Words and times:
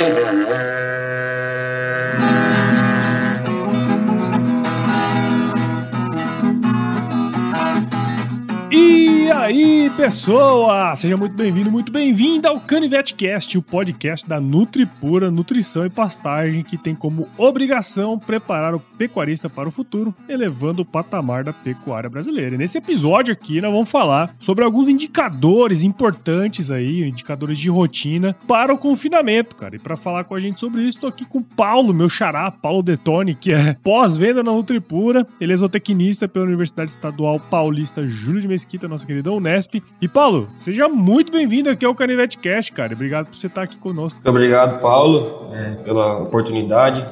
E 0.00 1.08
pessoa! 9.96 10.96
Seja 10.96 11.16
muito 11.16 11.34
bem-vindo, 11.34 11.70
muito 11.70 11.92
bem-vinda 11.92 12.48
ao 12.48 12.58
CanivetCast, 12.60 13.58
o 13.58 13.62
podcast 13.62 14.26
da 14.26 14.40
Nutripura 14.40 15.30
Nutrição 15.30 15.84
e 15.84 15.90
Pastagem, 15.90 16.62
que 16.62 16.78
tem 16.78 16.94
como 16.94 17.28
obrigação 17.36 18.18
preparar 18.18 18.74
o 18.74 18.80
pecuarista 18.80 19.50
para 19.50 19.68
o 19.68 19.72
futuro, 19.72 20.14
elevando 20.28 20.82
o 20.82 20.84
patamar 20.84 21.44
da 21.44 21.52
pecuária 21.52 22.08
brasileira. 22.08 22.54
E 22.54 22.58
nesse 22.58 22.78
episódio 22.78 23.32
aqui, 23.32 23.60
nós 23.60 23.72
vamos 23.72 23.90
falar 23.90 24.34
sobre 24.38 24.64
alguns 24.64 24.88
indicadores 24.88 25.82
importantes 25.82 26.70
aí, 26.70 27.06
indicadores 27.06 27.58
de 27.58 27.68
rotina 27.68 28.34
para 28.48 28.72
o 28.72 28.78
confinamento, 28.78 29.56
cara. 29.56 29.76
E 29.76 29.78
para 29.78 29.96
falar 29.96 30.24
com 30.24 30.34
a 30.34 30.40
gente 30.40 30.58
sobre 30.58 30.82
isso, 30.82 30.98
estou 30.98 31.10
aqui 31.10 31.24
com 31.24 31.38
o 31.38 31.44
Paulo, 31.44 31.92
meu 31.92 32.08
xará, 32.08 32.50
Paulo 32.50 32.82
Detone, 32.82 33.34
que 33.34 33.52
é 33.52 33.74
pós-venda 33.82 34.42
na 34.42 34.52
Nutripura. 34.52 35.26
Ele 35.40 35.52
é 35.52 35.56
zootecnista 35.56 36.26
pela 36.26 36.46
Universidade 36.46 36.90
Estadual 36.90 37.38
Paulista 37.38 38.06
Júlio 38.06 38.40
de 38.40 38.48
Mesquita, 38.48 38.88
nossa 38.88 39.06
querida 39.06 39.30
Unesp. 39.30 39.81
E 40.00 40.08
Paulo, 40.08 40.48
seja 40.52 40.88
muito 40.88 41.30
bem-vindo 41.30 41.70
aqui 41.70 41.86
ao 41.86 41.94
Canivete 41.94 42.38
Cast, 42.38 42.72
cara. 42.72 42.92
Obrigado 42.92 43.26
por 43.26 43.36
você 43.36 43.46
estar 43.46 43.62
aqui 43.62 43.78
conosco. 43.78 44.18
Muito 44.18 44.30
obrigado, 44.30 44.80
Paulo, 44.80 45.50
é, 45.52 45.76
pela 45.76 46.18
oportunidade. 46.18 47.06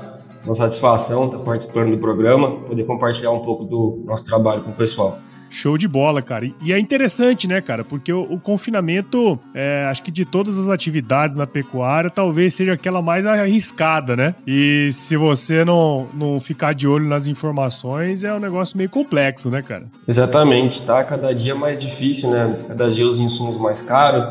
Uma 0.45 0.55
satisfação 0.55 1.27
estar 1.27 1.39
participando 1.39 1.91
do 1.91 1.99
programa, 1.99 2.51
poder 2.63 2.85
compartilhar 2.85 3.31
um 3.31 3.41
pouco 3.41 3.65
do 3.65 4.03
nosso 4.07 4.25
trabalho 4.25 4.63
com 4.63 4.71
o 4.71 4.75
pessoal. 4.75 5.19
Show 5.51 5.77
de 5.77 5.89
bola, 5.89 6.23
cara. 6.23 6.49
E 6.63 6.73
é 6.73 6.79
interessante, 6.79 7.49
né, 7.49 7.61
cara? 7.61 7.83
Porque 7.83 8.13
o, 8.13 8.23
o 8.23 8.39
confinamento, 8.39 9.39
é, 9.53 9.85
acho 9.91 10.01
que 10.03 10.11
de 10.13 10.25
todas 10.25 10.57
as 10.59 10.69
atividades 10.69 11.37
na 11.37 11.47
pecuária, 11.47 12.09
talvez 12.09 12.55
seja 12.55 12.75
aquela 12.75 13.03
mais 13.03 13.27
arriscada, 13.27 14.15
né? 14.15 14.35
E 14.47 14.91
se 14.93 15.17
você 15.17 15.65
não, 15.65 16.09
não 16.15 16.39
ficar 16.39 16.73
de 16.73 16.87
olho 16.87 17.09
nas 17.09 17.27
informações, 17.27 18.23
é 18.23 18.33
um 18.33 18.39
negócio 18.39 18.79
meio 18.79 18.89
complexo, 18.89 19.51
né, 19.51 19.61
cara? 19.61 19.87
Exatamente, 20.07 20.83
tá 20.83 21.03
cada 21.03 21.35
dia 21.35 21.55
mais 21.55 21.83
difícil, 21.83 22.31
né? 22.31 22.65
Cada 22.69 22.89
dia 22.89 23.07
os 23.07 23.19
insumos 23.19 23.57
mais 23.57 23.83
caros, 23.83 24.25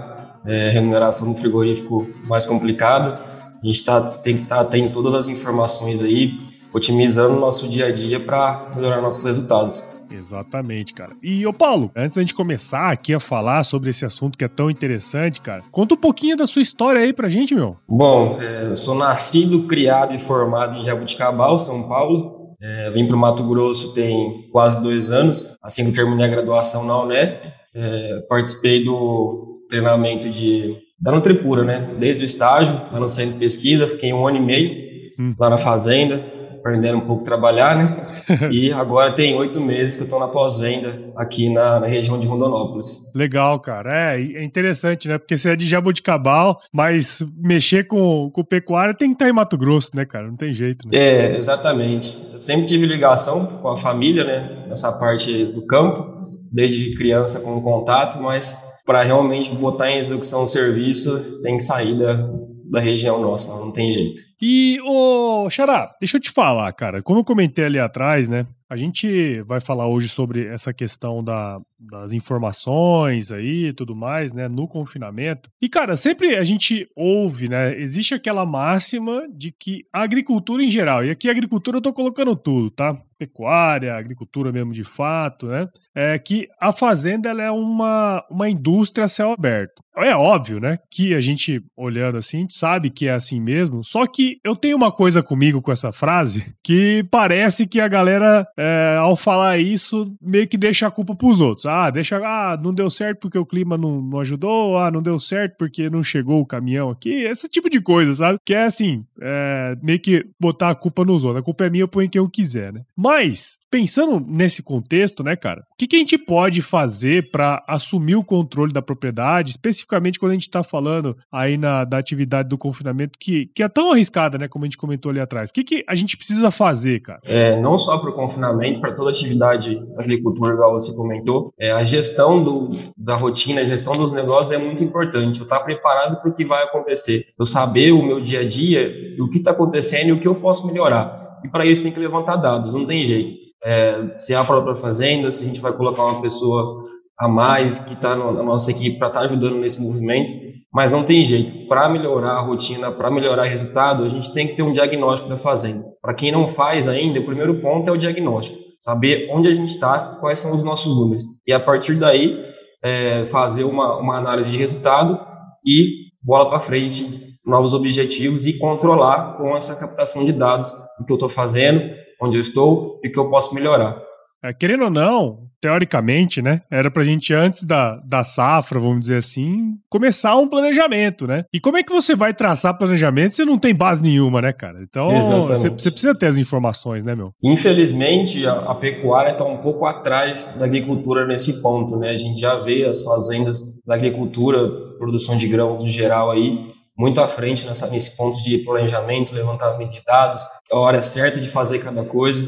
é, 0.45 0.70
remuneração 0.70 1.33
do 1.33 1.38
frigorífico 1.38 2.09
mais 2.26 2.45
complicada. 2.45 3.20
A 3.61 3.66
gente 3.66 3.83
tá, 3.83 4.00
tem 4.00 4.38
que 4.38 4.44
estar 4.44 4.56
tá 4.56 4.61
atento 4.61 4.94
todas 4.94 5.14
as 5.14 5.28
informações 5.28 6.02
aí, 6.02 6.39
otimizando 6.73 7.36
o 7.36 7.39
nosso 7.39 7.67
dia 7.67 7.88
a 7.88 7.92
dia 7.92 8.20
para 8.22 8.72
melhorar 8.73 9.02
nossos 9.02 9.23
resultados. 9.23 9.98
Exatamente, 10.12 10.94
cara. 10.94 11.12
E, 11.22 11.46
ô 11.46 11.54
Paulo, 11.54 11.92
antes 11.96 12.16
da 12.16 12.22
gente 12.22 12.34
começar 12.34 12.92
aqui 12.92 13.14
a 13.14 13.20
falar 13.20 13.64
sobre 13.64 13.90
esse 13.90 14.06
assunto 14.06 14.38
que 14.38 14.44
é 14.44 14.48
tão 14.48 14.70
interessante, 14.70 15.42
cara, 15.42 15.64
conta 15.72 15.94
um 15.94 15.98
pouquinho 15.98 16.36
da 16.36 16.48
sua 16.48 16.62
história 16.62 17.02
aí 17.02 17.14
pra 17.14 17.30
gente, 17.30 17.54
meu. 17.56 17.78
Bom, 17.88 18.38
é, 18.42 18.66
eu 18.66 18.76
sou 18.76 18.96
nascido, 18.96 19.64
criado 19.64 20.16
e 20.16 20.20
formado 20.20 20.80
em 20.80 20.84
Jabuticabal, 20.84 21.60
São 21.60 21.88
Paulo. 21.88 22.56
É, 22.62 22.90
vim 22.92 23.08
para 23.08 23.16
o 23.16 23.20
Mato 23.20 23.48
Grosso 23.48 23.94
tem 23.94 24.50
quase 24.52 24.82
dois 24.82 25.12
anos, 25.12 25.58
assim 25.64 25.86
que 25.86 25.94
terminei 25.94 26.26
a 26.26 26.30
graduação 26.30 26.84
na 26.84 27.02
Unesp. 27.02 27.38
É, 27.73 28.26
participei 28.28 28.84
do 28.84 29.66
treinamento 29.70 30.30
de, 30.30 30.76
da 31.00 31.12
Nutripura, 31.12 31.64
né? 31.64 31.96
Desde 31.98 32.23
o 32.23 32.26
estágio, 32.26 32.73
lá 32.92 33.00
no 33.00 33.08
centro 33.08 33.34
de 33.34 33.40
pesquisa, 33.40 33.88
fiquei 33.88 34.12
um 34.12 34.28
ano 34.28 34.38
e 34.38 34.42
meio 34.42 34.72
hum. 35.20 35.36
lá 35.40 35.50
na 35.50 35.58
fazenda 35.58 36.39
aprendendo 36.60 36.98
um 36.98 37.02
pouco 37.02 37.24
a 37.24 37.26
trabalhar, 37.26 37.76
né? 37.76 38.04
e 38.52 38.72
agora 38.72 39.12
tem 39.12 39.36
oito 39.36 39.60
meses 39.60 39.96
que 39.96 40.02
eu 40.02 40.06
estou 40.06 40.20
na 40.20 40.28
pós-venda 40.28 41.12
aqui 41.16 41.50
na, 41.50 41.80
na, 41.80 41.88
região 41.88 42.20
de 42.20 42.28
Rondonópolis. 42.28 43.12
Legal, 43.16 43.60
cara. 43.60 44.16
É, 44.16 44.22
é 44.22 44.44
interessante, 44.44 45.08
né? 45.08 45.18
Porque 45.18 45.38
você 45.38 45.52
é 45.52 45.56
de 45.56 45.68
Jabuticabal, 45.68 46.60
mas 46.72 47.26
mexer 47.38 47.86
com, 47.86 48.30
com 48.32 48.44
pecuária 48.44 48.94
tem 48.94 49.10
que 49.10 49.16
estar 49.16 49.30
em 49.30 49.34
Mato 49.34 49.58
Grosso, 49.58 49.92
né, 49.96 50.06
cara? 50.06 50.28
Não 50.28 50.36
tem 50.36 50.54
jeito, 50.54 50.88
né? 50.88 50.98
É, 50.98 51.38
exatamente. 51.38 52.18
Eu 52.34 52.42
sempre 52.42 52.66
tive 52.66 52.86
ligação 52.86 53.46
com 53.62 53.70
a 53.70 53.78
família, 53.78 54.23
né? 54.23 54.66
Nessa 54.68 54.92
parte 54.92 55.46
do 55.46 55.66
campo, 55.66 56.23
desde 56.52 56.95
criança 56.95 57.42
com 57.42 57.62
contato, 57.62 58.22
mas 58.22 58.67
para 58.86 59.04
realmente 59.04 59.54
botar 59.54 59.92
em 59.92 59.98
execução 59.98 60.44
o 60.44 60.48
serviço, 60.48 61.42
tem 61.42 61.58
que 61.58 61.64
sair 61.64 61.98
da, 61.98 62.28
da 62.72 62.80
região 62.80 63.22
nossa, 63.22 63.48
não 63.48 63.72
tem 63.72 63.92
jeito. 63.92 64.29
E, 64.42 64.80
ô, 64.83 65.50
Xará, 65.50 65.94
deixa 66.00 66.17
eu 66.17 66.22
te 66.22 66.32
falar, 66.32 66.72
cara, 66.73 67.02
como 67.02 67.20
eu 67.20 67.26
comentei 67.26 67.66
ali 67.66 67.77
atrás, 67.77 68.30
né, 68.30 68.45
a 68.70 68.76
gente 68.76 69.42
vai 69.42 69.60
falar 69.60 69.88
hoje 69.88 70.08
sobre 70.08 70.45
essa 70.45 70.72
questão 70.72 71.23
da, 71.23 71.60
das 71.80 72.14
informações 72.14 73.32
aí 73.32 73.70
e 73.70 73.73
tudo 73.73 73.95
mais, 73.95 74.32
né, 74.32 74.48
no 74.48 74.67
confinamento. 74.67 75.50
E, 75.60 75.67
cara, 75.67 75.95
sempre 75.95 76.38
a 76.38 76.44
gente 76.44 76.88
ouve, 76.95 77.50
né, 77.50 77.76
existe 77.80 78.14
aquela 78.14 78.45
máxima 78.45 79.27
de 79.33 79.52
que 79.52 79.86
a 79.92 80.04
agricultura 80.04 80.64
em 80.64 80.70
geral, 80.70 81.04
e 81.04 81.10
aqui 81.10 81.27
a 81.27 81.32
agricultura 81.32 81.77
eu 81.77 81.82
tô 81.82 81.92
colocando 81.92 82.36
tudo, 82.36 82.70
tá? 82.70 82.95
Pecuária, 83.17 83.98
agricultura 83.98 84.52
mesmo 84.52 84.71
de 84.71 84.83
fato, 84.83 85.48
né? 85.48 85.67
É 85.94 86.17
que 86.17 86.48
a 86.58 86.71
fazenda 86.71 87.27
ela 87.27 87.44
é 87.44 87.52
uma, 87.52 88.23
uma 88.30 88.50
indústria 88.50 89.04
a 89.04 89.10
céu 89.10 89.33
aberto. 89.33 89.83
É 89.98 90.16
óbvio, 90.16 90.60
né, 90.60 90.77
que 90.92 91.14
a 91.16 91.20
gente 91.20 91.61
olhando 91.76 92.17
assim, 92.17 92.38
a 92.38 92.42
gente 92.42 92.54
sabe 92.54 92.89
que 92.89 93.08
é 93.08 93.14
assim 93.14 93.42
mesmo, 93.42 93.83
só 93.83 94.06
que 94.06 94.29
eu 94.44 94.56
tenho 94.56 94.78
uma 94.78 94.92
coisa 94.92 95.23
comigo 95.23 95.62
com 95.62 95.72
essa 95.72 95.92
frase 95.92 96.54
que 96.64 97.06
parece 97.10 97.67
que 97.67 97.80
a 97.80 97.88
galera 97.88 98.48
é, 98.58 98.98
ao 99.00 99.16
falar 99.16 99.58
isso, 99.60 100.14
meio 100.22 100.48
que 100.48 100.58
deixa 100.58 100.88
a 100.88 100.92
culpa 100.92 101.16
pros 101.16 101.42
outros. 101.42 101.66
Ah, 101.66 101.90
deixa. 101.90 102.17
Ah, 102.17 102.60
não 102.62 102.73
deu 102.73 102.89
certo 102.89 103.20
porque 103.20 103.38
o 103.38 103.45
clima 103.45 103.78
não, 103.78 104.02
não 104.02 104.20
ajudou. 104.20 104.78
Ah, 104.78 104.92
não 104.92 105.02
deu 105.02 105.20
certo 105.20 105.56
porque 105.58 105.89
não 105.89 106.04
chegou 106.04 106.42
o 106.42 106.45
caminhão 106.45 106.89
aqui. 106.89 107.23
Esse 107.23 107.48
tipo 107.48 107.70
de 107.70 107.82
coisa, 107.82 108.14
sabe? 108.14 108.39
Que 108.45 108.54
é 108.54 108.66
assim, 108.66 109.06
é, 109.22 109.78
meio 109.82 110.00
que 110.00 110.26
botar 110.39 110.70
a 110.70 110.76
culpa 110.76 111.04
nos 111.04 111.23
outros. 111.23 111.42
A 111.42 111.45
culpa 111.45 111.66
é 111.66 111.70
minha, 111.70 111.84
eu 111.84 111.88
ponho 111.88 112.10
quem 112.10 112.20
eu 112.20 112.30
quiser, 112.30 112.73
né? 112.73 112.82
Mas, 112.95 113.60
pensando 113.70 114.20
nesse 114.20 114.62
contexto, 114.62 115.23
né, 115.23 115.36
cara, 115.36 115.62
o 115.62 115.78
que, 115.78 115.88
que 115.88 115.95
a 115.95 116.00
gente 116.00 116.18
pode 116.18 116.62
fazer 116.62 117.30
para 117.32 117.64
assumir 117.68 118.16
o 118.16 118.23
controle 118.23 118.73
da 118.73 118.82
propriedade, 118.82 119.52
especificamente 119.52 120.20
quando 120.20 120.32
a 120.32 120.36
gente 120.36 120.50
tá 120.50 120.64
falando 120.64 121.18
aí 121.32 121.58
na, 121.58 121.84
da 121.84 121.98
atividade 121.98 122.50
do 122.50 122.58
confinamento, 122.58 123.18
que, 123.20 123.48
que 123.54 123.64
é 123.64 123.70
tão 123.70 123.92
né, 124.38 124.48
como 124.48 124.66
a 124.66 124.68
gente 124.68 124.78
comentou 124.78 125.12
ali 125.12 125.20
atrás? 125.20 125.50
O 125.50 125.54
que, 125.54 125.64
que 125.64 125.86
a 125.88 125.96
gente 125.96 126.18
precisa 126.18 126.52
fazer, 126.52 127.00
cara? 127.00 127.22
É, 127.26 127.60
não 127.62 127.78
só 127.78 127.98
para 127.98 128.10
o 128.10 128.13
confinamento 128.13 128.81
para 128.81 128.92
toda 128.92 129.10
atividade 129.10 129.75
da 129.94 130.04
agricultura, 130.04 130.54
igual 130.54 130.74
você 130.74 130.94
comentou, 130.96 131.54
é, 131.60 131.72
a 131.72 131.84
gestão 131.84 132.44
do, 132.44 132.69
da 132.98 133.16
rotina, 133.16 133.62
a 133.62 133.66
gestão 133.66 133.94
dos 133.94 134.12
negócios 134.12 134.52
é 134.52 134.57
muito 134.57 134.84
importante. 134.84 135.40
Eu 135.40 135.44
estar 135.44 135.60
preparado 135.62 136.22
para 136.22 136.30
o 136.30 136.34
que 136.34 136.44
vai 136.44 136.63
acontecer. 136.63 137.28
Eu 137.40 137.46
saber 137.46 137.92
o 137.92 138.04
meu 138.04 138.19
dia 138.19 138.42
a 138.42 138.48
dia, 138.48 138.92
o 139.19 139.30
que 139.30 139.38
está 139.38 139.52
acontecendo 139.52 140.10
e 140.10 140.12
o 140.12 140.19
que 140.19 140.28
eu 140.28 140.36
posso 140.36 140.68
melhorar. 140.68 141.40
E 141.44 141.48
para 141.48 141.66
isso 141.66 141.81
tem 141.81 141.92
que 141.92 142.00
levantar 142.00 142.36
dados, 142.36 142.74
não 142.74 142.86
tem 142.86 143.06
jeito. 143.06 143.38
É, 143.63 144.18
se 144.18 144.34
é 144.34 144.38
a 144.38 144.44
própria 144.44 144.75
fazenda, 144.75 145.31
se 145.31 145.44
a 145.44 145.48
gente 145.48 145.60
vai 145.60 145.74
colocar 145.74 146.04
uma 146.04 146.22
pessoa 146.22 146.84
a 147.18 147.28
mais 147.28 147.80
que 147.80 147.94
está 147.94 148.16
na 148.16 148.44
nossa 148.44 148.72
equipe 148.72 148.98
para 148.98 149.10
estar 149.10 149.19
tá 149.19 149.25
ajudando 149.25 149.57
nesse 149.57 149.81
movimento, 149.81 150.49
mas 150.74 150.92
não 150.92 151.04
tem 151.04 151.25
jeito. 151.25 151.68
Para 151.68 151.90
melhorar 151.90 152.34
a 152.34 152.42
rotina, 152.42 152.92
para 152.92 153.10
melhorar 153.10 153.44
o 153.44 153.50
resultado, 153.50 154.04
a 154.04 154.10
gente 154.10 154.34
tem 154.34 154.48
que 154.48 154.56
ter 154.56 154.63
um 154.63 154.72
diagnóstico 154.72 155.30
da 155.30 155.38
fazenda. 155.38 155.84
Para 156.02 156.13
quem 156.13 156.31
não 156.31 156.48
faz 156.48 156.88
ainda, 156.88 157.19
o 157.19 157.25
primeiro 157.25 157.60
ponto 157.60 157.90
é 157.90 157.94
o 157.94 157.98
diagnóstico. 157.98 158.57
Saber 158.80 159.30
onde 159.31 159.48
a 159.48 159.54
gente 159.54 159.69
está, 159.69 160.18
quais 160.19 160.40
são 160.40 160.56
os 160.56 160.63
nossos 160.63 160.96
números. 160.96 161.24
E 161.46 161.52
a 161.52 161.60
partir 161.60 161.96
daí, 161.96 162.38
é, 162.84 163.25
fazer 163.25 163.63
uma, 163.63 163.98
uma 163.98 164.18
análise 164.18 164.52
de 164.52 164.57
resultado 164.57 165.19
e 165.66 166.10
bola 166.24 166.50
para 166.50 166.60
frente, 166.60 167.38
novos 167.46 167.74
objetivos 167.74 168.46
e 168.46 168.57
controlar 168.57 169.38
com 169.38 169.56
essa 169.56 169.75
captação 169.75 170.24
de 170.24 170.31
dados 170.31 170.72
o 171.00 171.06
que 171.06 171.12
eu 171.12 171.16
estou 171.16 171.30
fazendo, 171.30 171.81
onde 172.22 172.38
eu 172.38 172.42
estou 172.42 173.00
e 173.04 173.07
o 173.07 173.12
que 173.12 173.19
eu 173.19 173.30
posso 173.30 173.54
melhorar. 173.56 174.08
É, 174.44 174.54
querendo 174.54 174.86
ou 174.86 174.89
não, 174.89 175.50
teoricamente, 175.62 176.42
né? 176.42 176.62
Era 176.72 176.89
pra 176.89 177.04
gente, 177.04 177.33
antes 177.33 177.63
da, 177.66 177.98
da 177.98 178.24
safra, 178.24 178.80
vamos 178.80 179.01
dizer 179.01 179.18
assim, 179.18 179.75
começar 179.89 180.36
um 180.38 180.48
planejamento, 180.48 181.27
né? 181.27 181.44
E 181.54 181.60
como 181.60 181.77
é 181.77 181.83
que 181.83 181.92
você 181.92 182.16
vai 182.16 182.33
traçar 182.33 182.77
planejamento 182.77 183.36
se 183.36 183.44
não 183.44 183.60
tem 183.60 183.75
base 183.75 184.01
nenhuma, 184.01 184.41
né, 184.41 184.53
cara? 184.53 184.80
Então, 184.81 185.47
você 185.47 185.69
precisa 185.69 186.15
ter 186.15 186.27
as 186.27 186.38
informações, 186.38 187.03
né, 187.03 187.15
meu? 187.15 187.31
Infelizmente, 187.44 188.45
a, 188.47 188.53
a 188.53 188.75
pecuária 188.75 189.31
está 189.31 189.44
um 189.44 189.57
pouco 189.57 189.86
atrás 189.86 190.56
da 190.57 190.65
agricultura 190.65 191.27
nesse 191.27 191.62
ponto, 191.62 191.97
né? 191.97 192.12
A 192.12 192.18
gente 192.18 192.39
já 192.39 192.56
vê 192.56 192.86
as 192.86 193.03
fazendas 193.03 193.81
da 193.86 193.95
agricultura, 193.95 194.57
produção 194.97 195.36
de 195.38 195.47
grãos 195.47 195.81
no 195.81 195.89
geral 195.89 196.31
aí, 196.31 196.68
muito 197.00 197.22
à 197.22 197.30
frente 197.30 197.66
nessa, 197.66 197.88
nesse 197.88 198.18
ponto 198.18 198.44
de 198.44 198.57
planejamento, 198.57 199.34
levantamento 199.34 199.92
de 199.92 200.04
dados, 200.04 200.42
a 200.69 200.78
hora 200.78 201.01
certa 201.01 201.40
de 201.40 201.50
fazer 201.50 201.80
cada 201.80 202.04
coisa. 202.04 202.44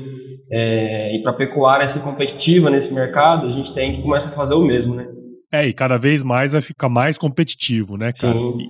É, 0.51 1.15
e 1.15 1.24
para 1.24 1.31
a 1.31 1.36
pecuária 1.36 1.88
ser 1.88 2.01
competitiva 2.01 2.69
nesse 2.69 2.94
mercado, 2.94 3.48
a 3.48 3.50
gente 3.50 3.74
tem 3.74 3.94
que 3.94 4.01
começar 4.01 4.27
a 4.27 4.33
fazer 4.33 4.53
o 4.53 4.62
mesmo, 4.62 4.94
né? 4.94 5.07
É, 5.53 5.65
e 5.65 5.71
cada 5.71 5.98
vez 5.98 6.21
mais 6.21 6.51
vai 6.51 6.59
ficar 6.59 6.89
mais 6.89 7.18
competitivo, 7.18 7.95
né, 7.95 8.12
cara? 8.12 8.33
Sim. 8.33 8.69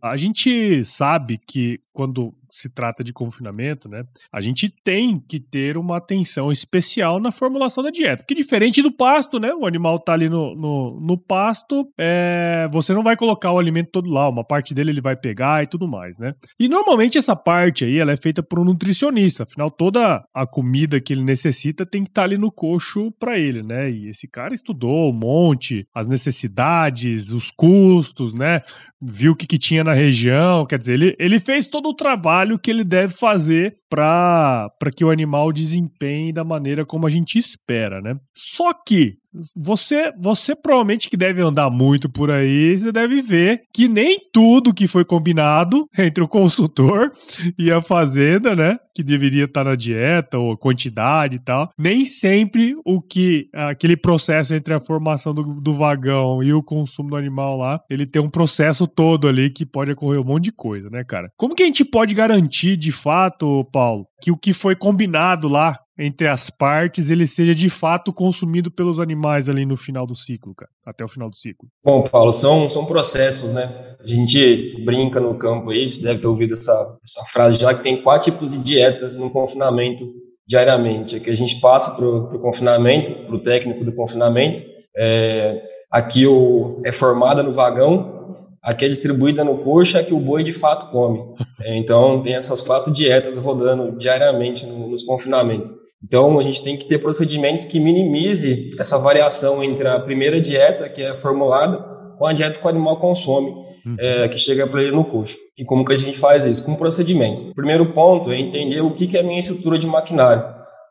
A 0.00 0.16
gente 0.16 0.84
sabe 0.84 1.38
que 1.44 1.80
quando 1.92 2.32
se 2.56 2.70
trata 2.70 3.04
de 3.04 3.12
confinamento, 3.12 3.86
né, 3.86 4.04
a 4.32 4.40
gente 4.40 4.72
tem 4.82 5.20
que 5.20 5.38
ter 5.38 5.76
uma 5.76 5.98
atenção 5.98 6.50
especial 6.50 7.20
na 7.20 7.30
formulação 7.30 7.84
da 7.84 7.90
dieta. 7.90 8.22
Porque 8.22 8.34
diferente 8.34 8.80
do 8.80 8.90
pasto, 8.90 9.38
né, 9.38 9.52
o 9.52 9.66
animal 9.66 9.98
tá 9.98 10.14
ali 10.14 10.28
no, 10.30 10.54
no, 10.54 10.98
no 10.98 11.18
pasto, 11.18 11.86
é, 11.98 12.66
você 12.72 12.94
não 12.94 13.02
vai 13.02 13.14
colocar 13.14 13.52
o 13.52 13.58
alimento 13.58 13.90
todo 13.92 14.08
lá, 14.08 14.26
uma 14.26 14.42
parte 14.42 14.72
dele 14.72 14.90
ele 14.90 15.02
vai 15.02 15.14
pegar 15.14 15.62
e 15.62 15.66
tudo 15.66 15.86
mais, 15.86 16.18
né. 16.18 16.32
E 16.58 16.66
normalmente 16.66 17.18
essa 17.18 17.36
parte 17.36 17.84
aí, 17.84 17.98
ela 17.98 18.12
é 18.12 18.16
feita 18.16 18.42
por 18.42 18.58
um 18.58 18.64
nutricionista, 18.64 19.42
afinal 19.42 19.70
toda 19.70 20.24
a 20.32 20.46
comida 20.46 20.98
que 20.98 21.12
ele 21.12 21.22
necessita 21.22 21.84
tem 21.84 22.04
que 22.04 22.08
estar 22.08 22.22
tá 22.22 22.26
ali 22.26 22.38
no 22.38 22.50
coxo 22.50 23.12
para 23.20 23.38
ele, 23.38 23.62
né, 23.62 23.90
e 23.90 24.08
esse 24.08 24.26
cara 24.26 24.54
estudou 24.54 25.10
um 25.10 25.14
monte, 25.14 25.86
as 25.94 26.08
necessidades, 26.08 27.30
os 27.30 27.50
custos, 27.50 28.32
né, 28.32 28.62
viu 29.00 29.32
o 29.32 29.36
que, 29.36 29.46
que 29.46 29.58
tinha 29.58 29.84
na 29.84 29.92
região, 29.92 30.64
quer 30.64 30.78
dizer, 30.78 30.94
ele, 30.94 31.16
ele 31.18 31.38
fez 31.38 31.66
todo 31.66 31.90
o 31.90 31.94
trabalho 31.94 32.45
que 32.58 32.70
ele 32.70 32.84
deve 32.84 33.12
fazer 33.12 33.76
para 33.90 34.70
que 34.94 35.04
o 35.04 35.10
animal 35.10 35.52
desempenhe 35.52 36.32
da 36.32 36.44
maneira 36.44 36.84
como 36.86 37.06
a 37.06 37.10
gente 37.10 37.38
espera, 37.38 38.00
né? 38.00 38.16
Só 38.34 38.72
que 38.72 39.18
você, 39.56 40.12
você 40.18 40.54
provavelmente 40.54 41.08
que 41.10 41.16
deve 41.16 41.42
andar 41.42 41.70
muito 41.70 42.08
por 42.08 42.30
aí, 42.30 42.76
você 42.76 42.92
deve 42.92 43.20
ver 43.22 43.62
que 43.72 43.88
nem 43.88 44.18
tudo 44.32 44.74
que 44.74 44.86
foi 44.86 45.04
combinado 45.04 45.86
entre 45.98 46.22
o 46.22 46.28
consultor 46.28 47.12
e 47.58 47.70
a 47.70 47.82
fazenda, 47.82 48.54
né, 48.54 48.78
que 48.94 49.02
deveria 49.02 49.44
estar 49.44 49.64
na 49.64 49.74
dieta 49.74 50.38
ou 50.38 50.56
quantidade 50.56 51.36
e 51.36 51.38
tal, 51.38 51.70
nem 51.78 52.04
sempre 52.04 52.74
o 52.84 53.00
que 53.00 53.48
aquele 53.52 53.96
processo 53.96 54.54
entre 54.54 54.74
a 54.74 54.80
formação 54.80 55.34
do, 55.34 55.60
do 55.60 55.72
vagão 55.72 56.42
e 56.42 56.52
o 56.52 56.62
consumo 56.62 57.10
do 57.10 57.16
animal 57.16 57.58
lá, 57.58 57.80
ele 57.90 58.06
tem 58.06 58.22
um 58.22 58.30
processo 58.30 58.86
todo 58.86 59.28
ali 59.28 59.50
que 59.50 59.66
pode 59.66 59.92
ocorrer 59.92 60.20
um 60.20 60.24
monte 60.24 60.44
de 60.44 60.52
coisa, 60.52 60.88
né, 60.90 61.04
cara? 61.04 61.30
Como 61.36 61.54
que 61.54 61.62
a 61.62 61.66
gente 61.66 61.84
pode 61.84 62.14
garantir 62.14 62.76
de 62.76 62.92
fato, 62.92 63.64
Paulo, 63.72 64.06
que 64.20 64.30
o 64.30 64.36
que 64.36 64.52
foi 64.52 64.74
combinado 64.74 65.48
lá 65.48 65.78
entre 65.98 66.28
as 66.28 66.50
partes 66.50 67.10
ele 67.10 67.26
seja 67.26 67.54
de 67.54 67.70
fato 67.70 68.12
consumido 68.12 68.70
pelos 68.70 69.00
animais 69.00 69.48
ali 69.48 69.64
no 69.64 69.76
final 69.76 70.06
do 70.06 70.14
ciclo, 70.14 70.54
cara, 70.54 70.70
até 70.84 71.04
o 71.04 71.08
final 71.08 71.30
do 71.30 71.36
ciclo. 71.36 71.68
Bom, 71.84 72.02
Paulo, 72.02 72.32
são, 72.32 72.68
são 72.68 72.84
processos, 72.84 73.52
né? 73.52 73.96
A 73.98 74.06
gente 74.06 74.84
brinca 74.84 75.20
no 75.20 75.34
campo 75.38 75.70
aí, 75.70 75.90
você 75.90 76.02
deve 76.02 76.20
ter 76.20 76.26
ouvido 76.26 76.52
essa, 76.52 76.96
essa 77.02 77.24
frase 77.32 77.58
já, 77.58 77.74
que 77.74 77.82
tem 77.82 78.02
quatro 78.02 78.30
tipos 78.30 78.52
de 78.52 78.58
dietas 78.58 79.16
no 79.16 79.30
confinamento 79.30 80.06
diariamente. 80.46 81.16
Aqui 81.16 81.30
a 81.30 81.36
gente 81.36 81.60
passa 81.60 81.94
para 81.96 82.06
o 82.06 82.38
confinamento, 82.38 83.12
para 83.26 83.34
o 83.34 83.42
técnico 83.42 83.84
do 83.84 83.92
confinamento, 83.92 84.62
é, 84.96 85.62
aqui 85.90 86.26
o, 86.26 86.80
é 86.84 86.92
formada 86.92 87.42
no 87.42 87.52
vagão, 87.52 88.46
aqui 88.62 88.84
é 88.84 88.88
distribuída 88.88 89.44
no 89.44 89.58
coxa, 89.58 90.02
que 90.02 90.14
o 90.14 90.20
boi 90.20 90.42
de 90.42 90.52
fato 90.52 90.90
come. 90.90 91.20
É, 91.60 91.76
então 91.76 92.22
tem 92.22 92.34
essas 92.34 92.60
quatro 92.60 92.92
dietas 92.92 93.36
rodando 93.36 93.96
diariamente 93.98 94.64
no, 94.64 94.88
nos 94.88 95.02
confinamentos. 95.02 95.72
Então, 96.04 96.38
a 96.38 96.42
gente 96.42 96.62
tem 96.62 96.76
que 96.76 96.86
ter 96.86 96.98
procedimentos 96.98 97.64
que 97.64 97.80
minimize 97.80 98.70
essa 98.78 98.98
variação 98.98 99.62
entre 99.64 99.88
a 99.88 99.98
primeira 99.98 100.40
dieta, 100.40 100.88
que 100.88 101.02
é 101.02 101.14
formulada, 101.14 101.78
com 102.18 102.26
a 102.26 102.32
dieta 102.32 102.58
que 102.58 102.66
o 102.66 102.68
animal 102.68 102.98
consome, 102.98 103.50
uhum. 103.50 103.96
é, 103.98 104.28
que 104.28 104.38
chega 104.38 104.66
para 104.66 104.82
ele 104.82 104.92
no 104.92 105.04
coxo. 105.04 105.36
E 105.56 105.64
como 105.64 105.84
que 105.84 105.92
a 105.92 105.96
gente 105.96 106.18
faz 106.18 106.44
isso? 106.44 106.64
Com 106.64 106.74
procedimentos. 106.74 107.42
O 107.44 107.54
primeiro 107.54 107.92
ponto 107.92 108.30
é 108.30 108.38
entender 108.38 108.80
o 108.80 108.92
que, 108.92 109.06
que 109.06 109.16
é 109.16 109.20
a 109.20 109.22
minha 109.22 109.38
estrutura 109.38 109.78
de 109.78 109.86
maquinário. 109.86 110.42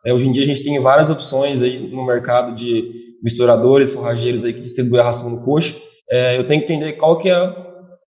É, 0.06 0.14
hoje 0.14 0.28
em 0.28 0.32
dia 0.32 0.44
a 0.44 0.48
gente 0.48 0.64
tem 0.64 0.80
várias 0.80 1.10
opções 1.10 1.62
aí 1.62 1.80
no 1.92 2.06
mercado 2.06 2.54
de 2.56 2.84
misturadores, 3.24 3.92
forrageiros 3.92 4.44
aí 4.44 4.54
que 4.54 4.62
distribuem 4.62 5.02
a 5.02 5.06
ração 5.06 5.30
no 5.30 5.44
coxo. 5.44 5.76
É, 6.12 6.38
eu 6.38 6.46
tenho 6.46 6.64
que 6.64 6.72
entender 6.72 6.94
qual 6.94 7.18
que 7.18 7.30
é 7.30 7.36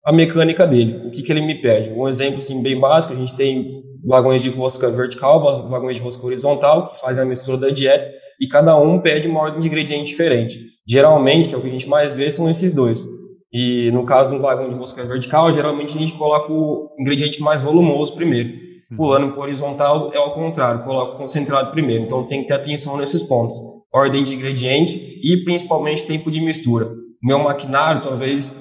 a 0.04 0.12
mecânica 0.12 0.66
dele, 0.66 1.08
o 1.08 1.10
que, 1.10 1.22
que 1.22 1.32
ele 1.32 1.40
me 1.40 1.60
pede. 1.60 1.90
Um 1.90 2.08
exemplo 2.08 2.38
assim, 2.38 2.62
bem 2.62 2.78
básico, 2.78 3.12
a 3.12 3.16
gente 3.16 3.34
tem 3.34 3.82
vagões 4.04 4.42
de 4.42 4.50
rosca 4.50 4.90
vertical, 4.90 5.68
vagões 5.68 5.96
de 5.96 6.02
rosca 6.02 6.26
horizontal, 6.26 6.88
que 6.88 7.00
fazem 7.00 7.22
a 7.22 7.26
mistura 7.26 7.56
da 7.56 7.70
dieta, 7.70 8.10
e 8.40 8.46
cada 8.46 8.76
um 8.76 9.00
pede 9.00 9.28
uma 9.28 9.40
ordem 9.40 9.60
de 9.60 9.66
ingrediente 9.66 10.10
diferente. 10.10 10.60
Geralmente, 10.86 11.48
que 11.48 11.54
é 11.54 11.58
o 11.58 11.60
que 11.60 11.68
a 11.68 11.72
gente 11.72 11.88
mais 11.88 12.14
vê, 12.14 12.30
são 12.30 12.48
esses 12.48 12.72
dois. 12.72 13.06
E 13.52 13.90
no 13.92 14.04
caso 14.04 14.30
do 14.30 14.40
vagão 14.40 14.68
de 14.68 14.76
rosca 14.76 15.04
vertical, 15.04 15.52
geralmente 15.52 15.96
a 15.96 15.98
gente 15.98 16.12
coloca 16.14 16.52
o 16.52 16.94
ingrediente 16.98 17.42
mais 17.42 17.62
volumoso 17.62 18.14
primeiro. 18.14 18.50
Uhum. 18.90 18.96
Pulando 18.96 19.32
para 19.32 19.42
horizontal 19.42 20.10
é 20.12 20.18
ao 20.18 20.34
contrário, 20.34 20.84
coloca 20.84 21.14
o 21.14 21.16
concentrado 21.16 21.70
primeiro. 21.70 22.04
Então 22.04 22.26
tem 22.26 22.42
que 22.42 22.48
ter 22.48 22.54
atenção 22.54 22.96
nesses 22.96 23.22
pontos. 23.22 23.56
Ordem 23.92 24.22
de 24.22 24.34
ingrediente 24.34 25.18
e 25.22 25.44
principalmente 25.44 26.06
tempo 26.06 26.30
de 26.30 26.40
mistura 26.40 26.90
meu 27.22 27.38
maquinário, 27.38 28.02
talvez 28.02 28.54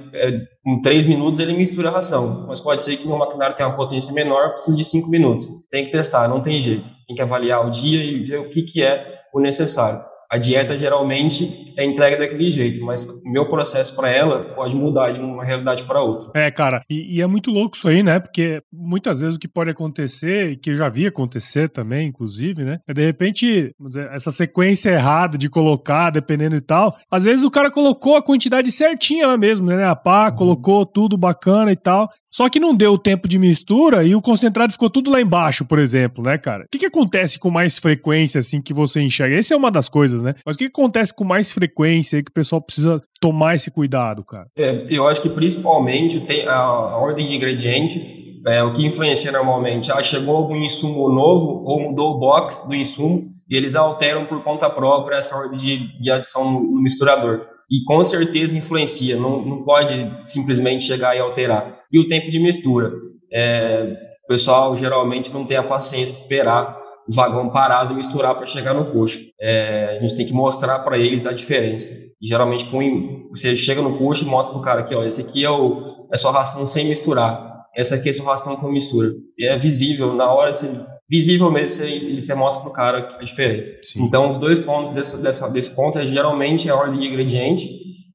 em 0.66 0.81
três 0.81 1.04
minutos 1.06 1.40
ele 1.40 1.54
mistura 1.54 1.90
a 1.90 1.92
ração, 1.92 2.46
mas 2.48 2.60
pode 2.60 2.81
ser 2.81 2.98
que 2.98 3.08
meu 3.08 3.18
maquinário 3.18 3.56
tenha 3.56 3.69
uma 3.69 3.75
potência 3.75 4.14
menor, 4.14 4.52
precisa 4.52 4.75
de 4.75 4.84
cinco 4.84 5.10
minutos. 5.10 5.48
Tem 5.69 5.86
que 5.86 5.92
testar, 5.92 6.28
não 6.28 6.42
tem 6.42 6.60
jeito. 6.60 6.90
Tem 7.08 7.16
que 7.16 7.22
avaliar 7.22 7.66
o 7.66 7.72
dia 7.72 8.04
e 8.04 8.24
ver 8.24 8.40
o 8.40 8.50
que, 8.50 8.62
que 8.64 8.84
é 8.84 9.22
o 9.34 9.40
necessário. 9.40 10.02
A 10.29 10.38
dieta 10.38 10.77
geralmente 10.77 11.74
é 11.77 11.85
entregue 11.85 12.18
daquele 12.18 12.50
jeito, 12.51 12.83
mas 12.83 13.07
o 13.07 13.21
meu 13.29 13.47
processo 13.47 13.95
para 13.95 14.09
ela 14.09 14.44
pode 14.56 14.75
mudar 14.75 15.12
de 15.12 15.21
uma 15.21 15.44
realidade 15.44 15.83
para 15.83 16.01
outra. 16.01 16.31
É, 16.33 16.51
cara, 16.51 16.81
e, 16.89 17.18
e, 17.18 17.21
é 17.21 17.27
muito 17.27 17.50
louco 17.50 17.77
isso 17.77 17.88
aí, 17.88 18.03
né? 18.03 18.19
Porque 18.19 18.62
muitas 18.74 19.21
vezes 19.21 19.38
o 19.38 19.39
que 19.39 19.47
pode 19.47 19.69
acontecer, 19.69 20.51
e 20.51 20.57
que 20.57 20.71
eu 20.71 20.75
já 20.75 20.89
vi 20.89 21.07
acontecer 21.07 21.69
também, 21.69 22.07
inclusive, 22.07 22.63
né? 22.63 22.79
É 22.88 22.94
de 22.94 23.06
repente, 23.06 23.74
dizer, 23.79 24.09
essa 24.12 24.31
sequência 24.31 24.89
errada 24.89 25.38
de 25.38 25.50
colocar, 25.50 26.09
dependendo 26.09 26.56
e 26.56 26.62
tal. 26.62 26.97
Às 27.09 27.23
vezes 27.23 27.45
o 27.45 27.51
cara 27.51 27.71
colocou 27.71 28.18
a 28.18 28.23
quantidade 28.23 28.71
certinha 28.71 29.27
lá 29.27 29.38
mesmo, 29.38 29.68
né? 29.68 29.85
A 29.85 29.95
pá, 29.95 30.30
uhum. 30.30 30.35
colocou 30.35 30.85
tudo 30.85 31.15
bacana 31.15 31.71
e 31.71 31.77
tal. 31.77 32.09
Só 32.31 32.50
que 32.50 32.59
não 32.59 32.75
deu 32.75 32.97
tempo 32.97 33.27
de 33.27 33.39
mistura 33.39 34.03
e 34.03 34.13
o 34.13 34.21
concentrado 34.21 34.74
ficou 34.74 34.89
tudo 34.89 35.09
lá 35.09 35.21
embaixo, 35.21 35.65
por 35.65 35.79
exemplo, 35.79 36.24
né, 36.24 36.38
cara? 36.38 36.65
O 36.65 36.68
que, 36.69 36.79
que 36.79 36.85
acontece 36.85 37.39
com 37.39 37.50
mais 37.50 37.79
frequência, 37.79 38.39
assim, 38.39 38.62
que 38.62 38.74
você 38.74 39.01
enxerga? 39.01 39.38
Essa 39.38 39.53
é 39.53 39.57
uma 39.57 39.71
das 39.71 39.88
coisas, 39.88 40.21
né? 40.21 40.33
Mas 40.45 40.56
o 40.56 40.57
que, 40.57 40.65
que 40.65 40.71
acontece 40.71 41.13
com 41.13 41.24
mais 41.24 41.51
frequência 41.51 42.21
que 42.21 42.29
o 42.29 42.33
pessoal 42.33 42.62
precisa 42.62 43.01
tomar 43.19 43.56
esse 43.56 43.71
cuidado, 43.71 44.24
cara? 44.24 44.47
É, 44.57 44.85
eu 44.89 45.07
acho 45.07 45.21
que 45.21 45.29
principalmente 45.29 46.19
tem 46.21 46.47
a, 46.47 46.56
a 46.56 46.97
ordem 46.97 47.25
de 47.25 47.35
ingrediente, 47.35 48.41
é, 48.45 48.63
o 48.63 48.73
que 48.73 48.85
influencia 48.85 49.31
normalmente. 49.31 49.91
Ah, 49.91 50.03
chegou 50.03 50.35
algum 50.35 50.56
insumo 50.57 51.09
novo 51.09 51.63
ou 51.65 51.81
mudou 51.81 52.15
o 52.15 52.19
box 52.19 52.68
do 52.68 52.75
insumo 52.75 53.30
e 53.50 53.56
eles 53.56 53.75
alteram 53.75 54.25
por 54.25 54.44
conta 54.44 54.69
própria 54.69 55.18
essa 55.18 55.35
ordem 55.35 55.57
de, 55.57 56.01
de 56.01 56.12
adição 56.12 56.51
no, 56.51 56.59
no 56.59 56.81
misturador 56.81 57.56
e 57.69 57.84
com 57.84 58.04
certeza 58.04 58.58
influencia, 58.58 59.18
não, 59.18 59.42
não 59.44 59.64
pode 59.64 59.94
simplesmente 60.22 60.86
chegar 60.86 61.16
e 61.16 61.19
alterar. 61.19 61.80
E 61.92 62.00
o 62.00 62.08
tempo 62.08 62.30
de 62.30 62.40
mistura. 62.40 62.92
É, 63.31 63.94
o 64.24 64.28
pessoal 64.28 64.75
geralmente 64.78 65.34
não 65.34 65.46
tem 65.46 65.58
a 65.58 65.64
paciência 65.64 66.12
de 66.12 66.18
esperar 66.18 66.78
o 67.10 67.14
vagão 67.14 67.50
parado 67.50 67.94
e 67.94 67.98
misturar 67.98 68.36
para 68.36 68.46
chegar 68.46 68.74
no 68.74 68.92
coxo. 68.92 69.19
É, 69.40 69.98
a 69.98 70.02
gente 70.02 70.16
tem 70.16 70.25
que 70.25 70.34
mostrar 70.34 70.80
para 70.80 70.98
eles 70.98 71.25
a 71.25 71.34
diferença. 71.34 71.94
E 72.22 72.28
geralmente 72.28 72.66
com, 72.66 73.30
você 73.30 73.56
chega 73.56 73.81
no 73.81 73.98
coxo 73.98 74.24
e 74.24 74.28
mostra 74.28 74.54
para 74.54 74.62
o 74.62 74.64
cara 74.64 74.81
aqui, 74.81 74.96
ó, 74.96 75.04
esse 75.04 75.22
aqui 75.22 75.44
é, 75.44 75.50
o, 75.50 76.08
é 76.12 76.18
sua 76.18 76.31
ração 76.31 76.66
sem 76.68 76.88
misturar. 76.88 77.66
Essa 77.75 77.96
aqui 77.96 78.10
é 78.10 78.14
sua 78.14 78.31
ração 78.31 78.56
com 78.56 78.72
mistura. 78.72 79.12
E 79.38 79.46
é 79.46 79.58
visível, 79.58 80.14
na 80.16 80.31
hora 80.31 80.52
você 80.52 80.68
visível 81.09 81.49
mesmo 81.52 81.76
você, 81.76 82.21
você 82.21 82.35
mostra 82.35 82.61
para 82.64 82.69
o 82.69 82.73
cara 82.73 83.18
a 83.19 83.23
diferença. 83.23 83.78
Sim. 83.83 84.04
Então, 84.04 84.30
os 84.30 84.37
dois 84.37 84.59
pontos 84.59 84.92
desse, 84.92 85.21
desse, 85.21 85.49
desse 85.52 85.76
ponto 85.76 85.97
é 85.97 86.06
geralmente 86.06 86.69
a 86.69 86.76
ordem 86.76 86.99
de 86.99 87.07
ingrediente 87.07 87.68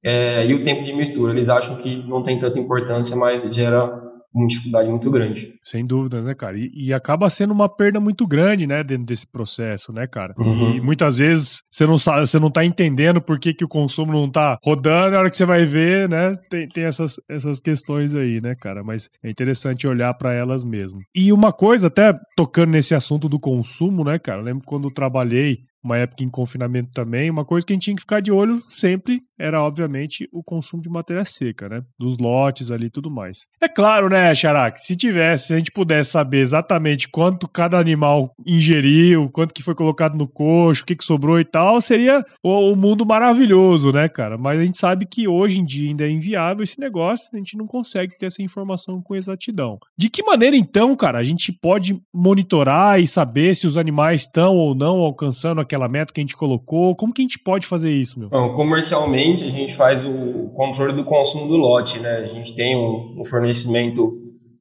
é, 0.04 0.44
e 0.46 0.54
o 0.54 0.62
tempo 0.62 0.82
de 0.82 0.92
mistura. 0.92 1.32
Eles 1.32 1.49
acham 1.49 1.76
que 1.76 1.96
não 2.06 2.22
tem 2.22 2.38
tanta 2.38 2.58
importância, 2.58 3.16
mas 3.16 3.42
gera 3.54 4.01
uma 4.34 4.46
dificuldade 4.46 4.88
muito 4.88 5.10
grande. 5.10 5.54
Sem 5.62 5.84
dúvidas, 5.84 6.26
né, 6.26 6.34
cara? 6.34 6.58
E, 6.58 6.70
e, 6.74 6.92
acaba 6.92 7.28
sendo 7.28 7.52
uma 7.52 7.68
perda 7.68 8.00
muito 8.00 8.26
grande, 8.26 8.66
né, 8.66 8.82
dentro 8.82 9.04
desse 9.04 9.26
processo, 9.26 9.92
né, 9.92 10.06
cara? 10.06 10.34
Uhum. 10.38 10.76
E 10.76 10.80
muitas 10.80 11.18
vezes 11.18 11.62
você 11.70 11.84
não 11.86 11.98
sabe, 11.98 12.26
você 12.26 12.38
não 12.38 12.50
tá 12.50 12.64
entendendo 12.64 13.20
por 13.20 13.38
que, 13.38 13.52
que 13.52 13.64
o 13.64 13.68
consumo 13.68 14.12
não 14.12 14.30
tá 14.30 14.58
rodando, 14.62 15.12
na 15.12 15.18
hora 15.18 15.30
que 15.30 15.36
você 15.36 15.44
vai 15.44 15.64
ver, 15.64 16.08
né, 16.08 16.36
tem, 16.50 16.68
tem 16.68 16.84
essas, 16.84 17.16
essas 17.28 17.60
questões 17.60 18.14
aí, 18.14 18.40
né, 18.40 18.54
cara? 18.54 18.82
Mas 18.82 19.10
é 19.22 19.30
interessante 19.30 19.86
olhar 19.86 20.12
para 20.14 20.32
elas 20.32 20.64
mesmo. 20.64 21.00
E 21.14 21.32
uma 21.32 21.52
coisa, 21.52 21.88
até 21.88 22.18
tocando 22.36 22.70
nesse 22.70 22.94
assunto 22.94 23.28
do 23.28 23.38
consumo, 23.38 24.04
né, 24.04 24.18
cara? 24.18 24.40
Eu 24.40 24.44
lembro 24.44 24.64
quando 24.66 24.88
eu 24.88 24.94
trabalhei 24.94 25.60
uma 25.82 25.98
época 25.98 26.22
em 26.22 26.30
confinamento 26.30 26.90
também, 26.92 27.28
uma 27.28 27.44
coisa 27.44 27.66
que 27.66 27.72
a 27.72 27.74
gente 27.74 27.82
tinha 27.82 27.96
que 27.96 28.02
ficar 28.02 28.20
de 28.20 28.30
olho 28.30 28.62
sempre 28.68 29.20
era, 29.42 29.61
obviamente, 29.61 30.28
o 30.32 30.42
consumo 30.42 30.80
de 30.80 30.88
matéria 30.88 31.25
seca, 31.25 31.68
né? 31.68 31.82
Dos 31.99 32.16
lotes 32.18 32.70
ali 32.70 32.87
e 32.87 32.90
tudo 32.90 33.11
mais. 33.11 33.49
É 33.61 33.68
claro, 33.68 34.08
né, 34.08 34.32
Xarac, 34.34 34.78
se 34.78 34.94
tivesse, 34.94 35.49
se 35.49 35.54
a 35.54 35.58
gente 35.58 35.72
pudesse 35.72 36.12
saber 36.12 36.38
exatamente 36.38 37.08
quanto 37.08 37.49
cada 37.49 37.78
animal 37.78 38.32
ingeriu, 38.46 39.28
quanto 39.30 39.52
que 39.52 39.62
foi 39.62 39.75
colocado 39.75 40.16
no 40.16 40.28
coxo, 40.28 40.82
o 40.82 40.87
que, 40.87 40.94
que 40.94 41.04
sobrou 41.04 41.40
e 41.40 41.44
tal, 41.44 41.80
seria 41.80 42.25
o, 42.42 42.72
o 42.72 42.76
mundo 42.76 43.04
maravilhoso, 43.04 43.90
né, 43.90 44.08
cara? 44.08 44.38
Mas 44.38 44.61
a 44.61 44.64
gente 44.64 44.78
sabe 44.78 45.06
que 45.06 45.26
hoje 45.26 45.61
em 45.61 45.64
dia 45.64 45.88
ainda 45.88 46.06
é 46.06 46.11
inviável 46.11 46.62
esse 46.62 46.78
negócio, 46.78 47.30
a 47.34 47.37
gente 47.37 47.56
não 47.56 47.66
consegue 47.66 48.16
ter 48.16 48.26
essa 48.26 48.42
informação 48.42 49.02
com 49.02 49.16
exatidão. 49.16 49.78
De 49.99 50.08
que 50.08 50.22
maneira, 50.22 50.56
então, 50.56 50.94
cara, 50.94 51.18
a 51.18 51.25
gente 51.25 51.52
pode 51.52 52.00
monitorar 52.14 53.00
e 53.00 53.06
saber 53.06 53.56
se 53.56 53.66
os 53.66 53.76
animais 53.76 54.22
estão 54.22 54.54
ou 54.54 54.75
não 54.75 54.99
alcançando 54.99 55.61
aquela 55.61 55.88
meta 55.88 56.12
que 56.12 56.20
a 56.20 56.22
gente 56.22 56.37
colocou? 56.37 56.94
Como 56.94 57.12
que 57.12 57.22
a 57.22 57.25
gente 57.25 57.38
pode 57.38 57.66
fazer 57.66 57.92
isso, 57.92 58.18
meu? 58.18 58.28
Bom, 58.28 58.52
comercialmente, 58.54 59.31
a 59.40 59.50
gente 59.50 59.74
faz 59.74 60.04
o 60.04 60.50
controle 60.54 60.92
do 60.92 61.04
consumo 61.04 61.46
do 61.46 61.56
lote, 61.56 61.98
né? 61.98 62.16
A 62.16 62.26
gente 62.26 62.54
tem 62.54 62.76
um, 62.76 63.20
um 63.20 63.24
fornecimento 63.24 64.18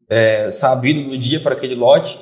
é, 0.09 0.51
sabido 0.51 1.09
do 1.09 1.17
dia 1.17 1.39
para 1.39 1.53
aquele 1.53 1.75
lote, 1.75 2.19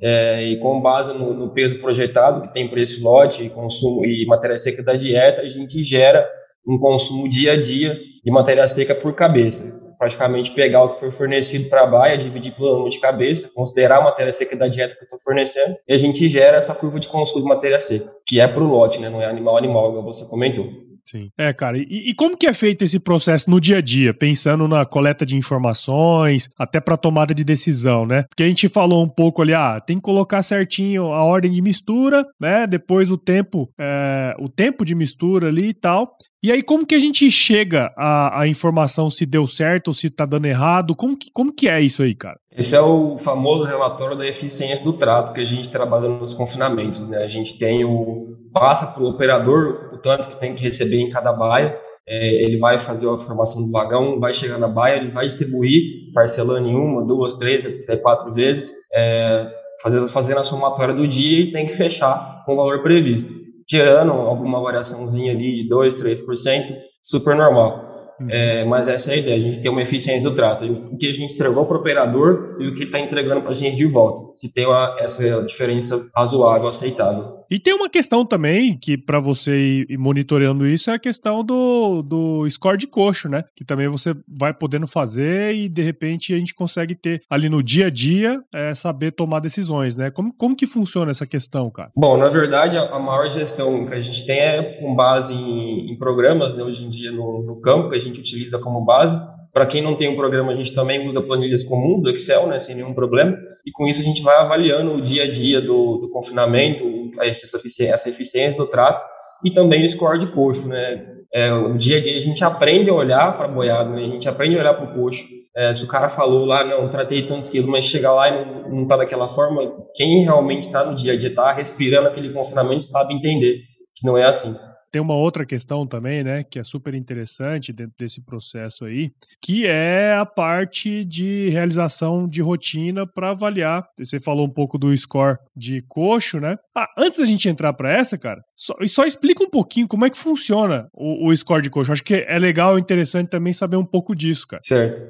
é, 0.00 0.42
e 0.42 0.56
com 0.58 0.80
base 0.80 1.12
no, 1.12 1.34
no, 1.34 1.50
peso 1.50 1.78
projetado 1.80 2.42
que 2.42 2.52
tem 2.52 2.68
para 2.68 2.80
esse 2.80 3.00
lote, 3.00 3.48
consumo 3.48 4.04
e 4.04 4.26
matéria 4.26 4.58
seca 4.58 4.82
da 4.82 4.94
dieta, 4.94 5.42
a 5.42 5.48
gente 5.48 5.82
gera 5.84 6.28
um 6.66 6.78
consumo 6.78 7.28
dia 7.28 7.52
a 7.52 7.60
dia 7.60 7.98
de 8.24 8.30
matéria 8.30 8.66
seca 8.66 8.94
por 8.94 9.14
cabeça. 9.14 9.82
Praticamente 9.98 10.50
pegar 10.50 10.82
o 10.82 10.90
que 10.90 10.98
foi 10.98 11.10
fornecido 11.10 11.68
para 11.68 11.82
a 11.82 11.86
baia, 11.86 12.18
dividir 12.18 12.52
pelo 12.52 12.72
número 12.72 12.90
de 12.90 13.00
cabeça, 13.00 13.50
considerar 13.54 13.98
a 13.98 14.02
matéria 14.02 14.32
seca 14.32 14.56
da 14.56 14.66
dieta 14.66 14.94
que 14.94 15.02
eu 15.02 15.04
estou 15.04 15.20
fornecendo, 15.20 15.76
e 15.88 15.94
a 15.94 15.98
gente 15.98 16.28
gera 16.28 16.56
essa 16.56 16.74
curva 16.74 16.98
de 16.98 17.08
consumo 17.08 17.42
de 17.42 17.48
matéria 17.48 17.78
seca, 17.78 18.12
que 18.26 18.40
é 18.40 18.48
para 18.48 18.62
o 18.62 18.66
lote, 18.66 19.00
né? 19.00 19.08
não 19.08 19.22
é 19.22 19.26
animal 19.26 19.56
animal, 19.56 19.92
como 19.92 20.12
você 20.12 20.26
comentou. 20.26 20.66
Sim. 21.04 21.30
É, 21.36 21.52
cara, 21.52 21.76
e, 21.76 22.10
e, 22.10 22.14
como 22.14 22.36
que 22.36 22.46
é 22.46 22.52
feito 22.54 22.82
esse 22.82 22.98
processo 22.98 23.50
no 23.50 23.60
dia 23.60 23.78
a 23.78 23.80
dia, 23.80 24.14
pensando 24.14 24.66
na 24.66 24.86
coleta 24.86 25.26
de 25.26 25.36
informações, 25.36 26.48
até 26.58 26.80
para 26.80 26.96
tomada 26.96 27.34
de 27.34 27.44
decisão, 27.44 28.06
né? 28.06 28.24
Porque 28.28 28.42
a 28.42 28.48
gente 28.48 28.68
falou 28.68 29.04
um 29.04 29.08
pouco 29.08 29.42
ali, 29.42 29.52
ah, 29.52 29.80
tem 29.80 29.98
que 29.98 30.02
colocar 30.02 30.42
certinho 30.42 31.12
a 31.12 31.22
ordem 31.22 31.52
de 31.52 31.60
mistura, 31.60 32.26
né? 32.40 32.66
Depois 32.66 33.10
o 33.10 33.18
tempo, 33.18 33.68
é, 33.78 34.34
o 34.38 34.48
tempo 34.48 34.84
de 34.84 34.94
mistura 34.94 35.48
ali 35.48 35.68
e 35.68 35.74
tal. 35.74 36.16
E 36.44 36.52
aí, 36.52 36.62
como 36.62 36.84
que 36.84 36.94
a 36.94 36.98
gente 36.98 37.30
chega 37.30 37.90
à, 37.96 38.42
à 38.42 38.46
informação 38.46 39.08
se 39.08 39.24
deu 39.24 39.46
certo 39.46 39.88
ou 39.88 39.94
se 39.94 40.10
tá 40.10 40.26
dando 40.26 40.44
errado? 40.44 40.94
Como 40.94 41.16
que, 41.16 41.30
como 41.32 41.50
que 41.50 41.70
é 41.70 41.80
isso 41.80 42.02
aí, 42.02 42.14
cara? 42.14 42.38
Esse 42.54 42.76
é 42.76 42.80
o 42.82 43.16
famoso 43.16 43.66
relatório 43.66 44.14
da 44.14 44.26
eficiência 44.26 44.84
do 44.84 44.92
trato 44.92 45.32
que 45.32 45.40
a 45.40 45.44
gente 45.46 45.70
trabalha 45.70 46.06
nos 46.06 46.34
confinamentos, 46.34 47.08
né? 47.08 47.24
A 47.24 47.28
gente 47.28 47.58
tem 47.58 47.82
o 47.82 48.36
passa 48.52 48.86
para 48.88 49.02
o 49.02 49.08
operador 49.08 49.88
o 49.94 49.96
tanto 49.96 50.28
que 50.28 50.38
tem 50.38 50.54
que 50.54 50.62
receber 50.62 51.00
em 51.00 51.08
cada 51.08 51.32
baia, 51.32 51.78
é, 52.06 52.42
ele 52.42 52.58
vai 52.58 52.76
fazer 52.76 53.08
a 53.08 53.16
formação 53.16 53.64
do 53.64 53.70
vagão, 53.70 54.20
vai 54.20 54.34
chegar 54.34 54.58
na 54.58 54.68
baia, 54.68 54.96
ele 54.96 55.08
vai 55.08 55.26
distribuir, 55.26 56.12
parcelando 56.12 56.68
em 56.68 56.74
uma, 56.74 57.06
duas, 57.06 57.32
três, 57.32 57.64
até 57.64 57.96
quatro 57.96 58.30
vezes, 58.34 58.70
é, 58.94 59.50
fazer, 59.82 60.06
fazendo 60.10 60.40
a 60.40 60.44
somatória 60.44 60.92
do 60.92 61.08
dia 61.08 61.40
e 61.40 61.52
tem 61.52 61.64
que 61.64 61.72
fechar 61.72 62.42
com 62.44 62.52
o 62.52 62.56
valor 62.56 62.82
previsto, 62.82 63.32
gerando 63.68 64.12
alguma 64.12 64.60
variaçãozinha 64.60 65.32
ali 65.32 65.62
de 65.62 65.68
2, 65.68 65.96
3%, 65.96 66.74
super 67.02 67.36
normal. 67.36 67.94
Uhum. 68.20 68.28
É, 68.30 68.64
mas 68.64 68.86
essa 68.86 69.10
é 69.10 69.14
a 69.14 69.16
ideia, 69.16 69.36
a 69.36 69.40
gente 69.40 69.60
tem 69.60 69.70
uma 69.70 69.82
eficiência 69.82 70.22
do 70.22 70.34
trato. 70.34 70.64
O 70.64 70.96
que 70.96 71.08
a 71.08 71.12
gente 71.12 71.34
entregou 71.34 71.66
para 71.66 71.76
o 71.76 71.80
operador 71.80 72.56
e 72.60 72.68
o 72.68 72.72
que 72.72 72.80
ele 72.80 72.84
está 72.84 73.00
entregando 73.00 73.42
para 73.42 73.50
a 73.50 73.54
gente 73.54 73.76
de 73.76 73.86
volta. 73.86 74.36
Se 74.36 74.52
tem 74.52 74.66
uma, 74.66 74.96
essa 75.00 75.42
diferença 75.42 76.08
razoável, 76.14 76.68
aceitável. 76.68 77.43
E 77.54 77.58
tem 77.60 77.72
uma 77.72 77.88
questão 77.88 78.26
também 78.26 78.76
que 78.76 78.98
para 78.98 79.20
você 79.20 79.84
ir 79.88 79.96
monitorando 79.96 80.66
isso 80.66 80.90
é 80.90 80.94
a 80.94 80.98
questão 80.98 81.44
do, 81.44 82.02
do 82.02 82.50
score 82.50 82.76
de 82.76 82.88
coxo, 82.88 83.28
né? 83.28 83.44
Que 83.54 83.64
também 83.64 83.86
você 83.86 84.12
vai 84.26 84.52
podendo 84.52 84.88
fazer 84.88 85.54
e 85.54 85.68
de 85.68 85.80
repente 85.80 86.34
a 86.34 86.38
gente 86.40 86.52
consegue 86.52 86.96
ter 86.96 87.22
ali 87.30 87.48
no 87.48 87.62
dia 87.62 87.86
a 87.86 87.90
dia 87.90 88.42
é, 88.52 88.74
saber 88.74 89.12
tomar 89.12 89.38
decisões, 89.38 89.94
né? 89.94 90.10
Como, 90.10 90.34
como 90.34 90.56
que 90.56 90.66
funciona 90.66 91.12
essa 91.12 91.28
questão, 91.28 91.70
cara? 91.70 91.92
Bom, 91.94 92.16
na 92.16 92.28
verdade 92.28 92.76
a, 92.76 92.98
maior 92.98 93.30
gestão 93.30 93.86
que 93.86 93.94
a 93.94 94.00
gente 94.00 94.26
tem 94.26 94.40
é 94.40 94.80
com 94.80 94.92
base 94.92 95.32
em, 95.32 95.92
em 95.92 95.96
programas, 95.96 96.56
né? 96.56 96.64
Hoje 96.64 96.84
em 96.84 96.90
dia 96.90 97.12
no, 97.12 97.40
no 97.44 97.60
campo 97.60 97.88
que 97.88 97.94
a 97.94 98.00
gente 98.00 98.18
utiliza 98.18 98.58
como 98.58 98.84
base. 98.84 99.16
Para 99.52 99.66
quem 99.66 99.80
não 99.80 99.94
tem 99.94 100.08
um 100.08 100.16
programa, 100.16 100.52
a 100.52 100.56
gente 100.56 100.74
também 100.74 101.06
usa 101.06 101.22
planilhas 101.22 101.62
comuns 101.62 102.02
do 102.02 102.10
Excel, 102.10 102.48
né, 102.48 102.58
sem 102.58 102.74
nenhum 102.74 102.92
problema. 102.92 103.38
E 103.66 103.72
com 103.72 103.86
isso 103.86 104.00
a 104.00 104.04
gente 104.04 104.22
vai 104.22 104.36
avaliando 104.36 104.94
o 104.94 105.00
dia 105.00 105.24
a 105.24 105.28
dia 105.28 105.60
do, 105.60 105.98
do 105.98 106.10
confinamento, 106.10 106.84
essa 107.20 107.56
eficiência, 107.56 107.94
essa 107.94 108.08
eficiência 108.08 108.58
do 108.58 108.66
trato 108.68 109.04
e 109.44 109.50
também 109.50 109.84
o 109.84 109.88
score 109.88 110.18
de 110.18 110.26
coxo, 110.26 110.68
né? 110.68 111.06
É, 111.32 111.52
o 111.52 111.74
dia 111.76 111.98
a 111.98 112.00
dia 112.00 112.16
a 112.16 112.20
gente 112.20 112.44
aprende 112.44 112.88
a 112.88 112.94
olhar 112.94 113.36
para 113.36 113.46
a 113.46 113.48
boiada, 113.48 113.90
né? 113.90 114.04
a 114.04 114.08
gente 114.08 114.28
aprende 114.28 114.56
a 114.56 114.60
olhar 114.60 114.74
para 114.74 114.84
o 114.84 114.94
coxo. 114.94 115.24
É, 115.56 115.72
se 115.72 115.82
o 115.84 115.88
cara 115.88 116.08
falou 116.08 116.44
lá, 116.44 116.64
não, 116.64 116.88
tratei 116.88 117.26
tantos 117.26 117.48
quilos, 117.48 117.68
mas 117.68 117.84
chega 117.84 118.12
lá 118.12 118.28
e 118.28 118.44
não, 118.44 118.70
não 118.70 118.86
tá 118.86 118.96
daquela 118.96 119.28
forma, 119.28 119.62
quem 119.94 120.22
realmente 120.22 120.62
está 120.62 120.84
no 120.84 120.94
dia 120.94 121.12
a 121.12 121.16
dia, 121.16 121.28
está 121.28 121.52
respirando 121.52 122.08
aquele 122.08 122.32
confinamento, 122.32 122.84
sabe 122.84 123.14
entender 123.14 123.62
que 123.94 124.06
não 124.06 124.16
é 124.16 124.24
assim. 124.24 124.56
Tem 124.94 125.02
uma 125.02 125.16
outra 125.16 125.44
questão 125.44 125.84
também, 125.84 126.22
né, 126.22 126.44
que 126.44 126.56
é 126.56 126.62
super 126.62 126.94
interessante 126.94 127.72
dentro 127.72 127.94
desse 127.98 128.24
processo 128.24 128.84
aí, 128.84 129.10
que 129.42 129.66
é 129.66 130.14
a 130.14 130.24
parte 130.24 131.04
de 131.04 131.48
realização 131.48 132.28
de 132.28 132.40
rotina 132.40 133.04
para 133.04 133.30
avaliar. 133.30 133.84
Você 133.98 134.20
falou 134.20 134.46
um 134.46 134.50
pouco 134.52 134.78
do 134.78 134.96
score 134.96 135.38
de 135.56 135.82
coxo, 135.88 136.38
né? 136.38 136.58
Ah, 136.76 136.86
antes 136.96 137.18
da 137.18 137.26
gente 137.26 137.48
entrar 137.48 137.72
para 137.72 137.92
essa, 137.92 138.16
cara, 138.16 138.40
só, 138.56 138.72
só 138.86 139.04
explica 139.04 139.42
um 139.42 139.50
pouquinho 139.50 139.88
como 139.88 140.06
é 140.06 140.10
que 140.10 140.16
funciona 140.16 140.86
o, 140.94 141.28
o 141.28 141.36
score 141.36 141.60
de 141.60 141.70
coxo. 141.70 141.90
Acho 141.90 142.04
que 142.04 142.24
é 142.28 142.38
legal 142.38 142.78
e 142.78 142.80
interessante 142.80 143.30
também 143.30 143.52
saber 143.52 143.76
um 143.76 143.84
pouco 143.84 144.14
disso, 144.14 144.46
cara. 144.46 144.62
Certo. 144.64 145.02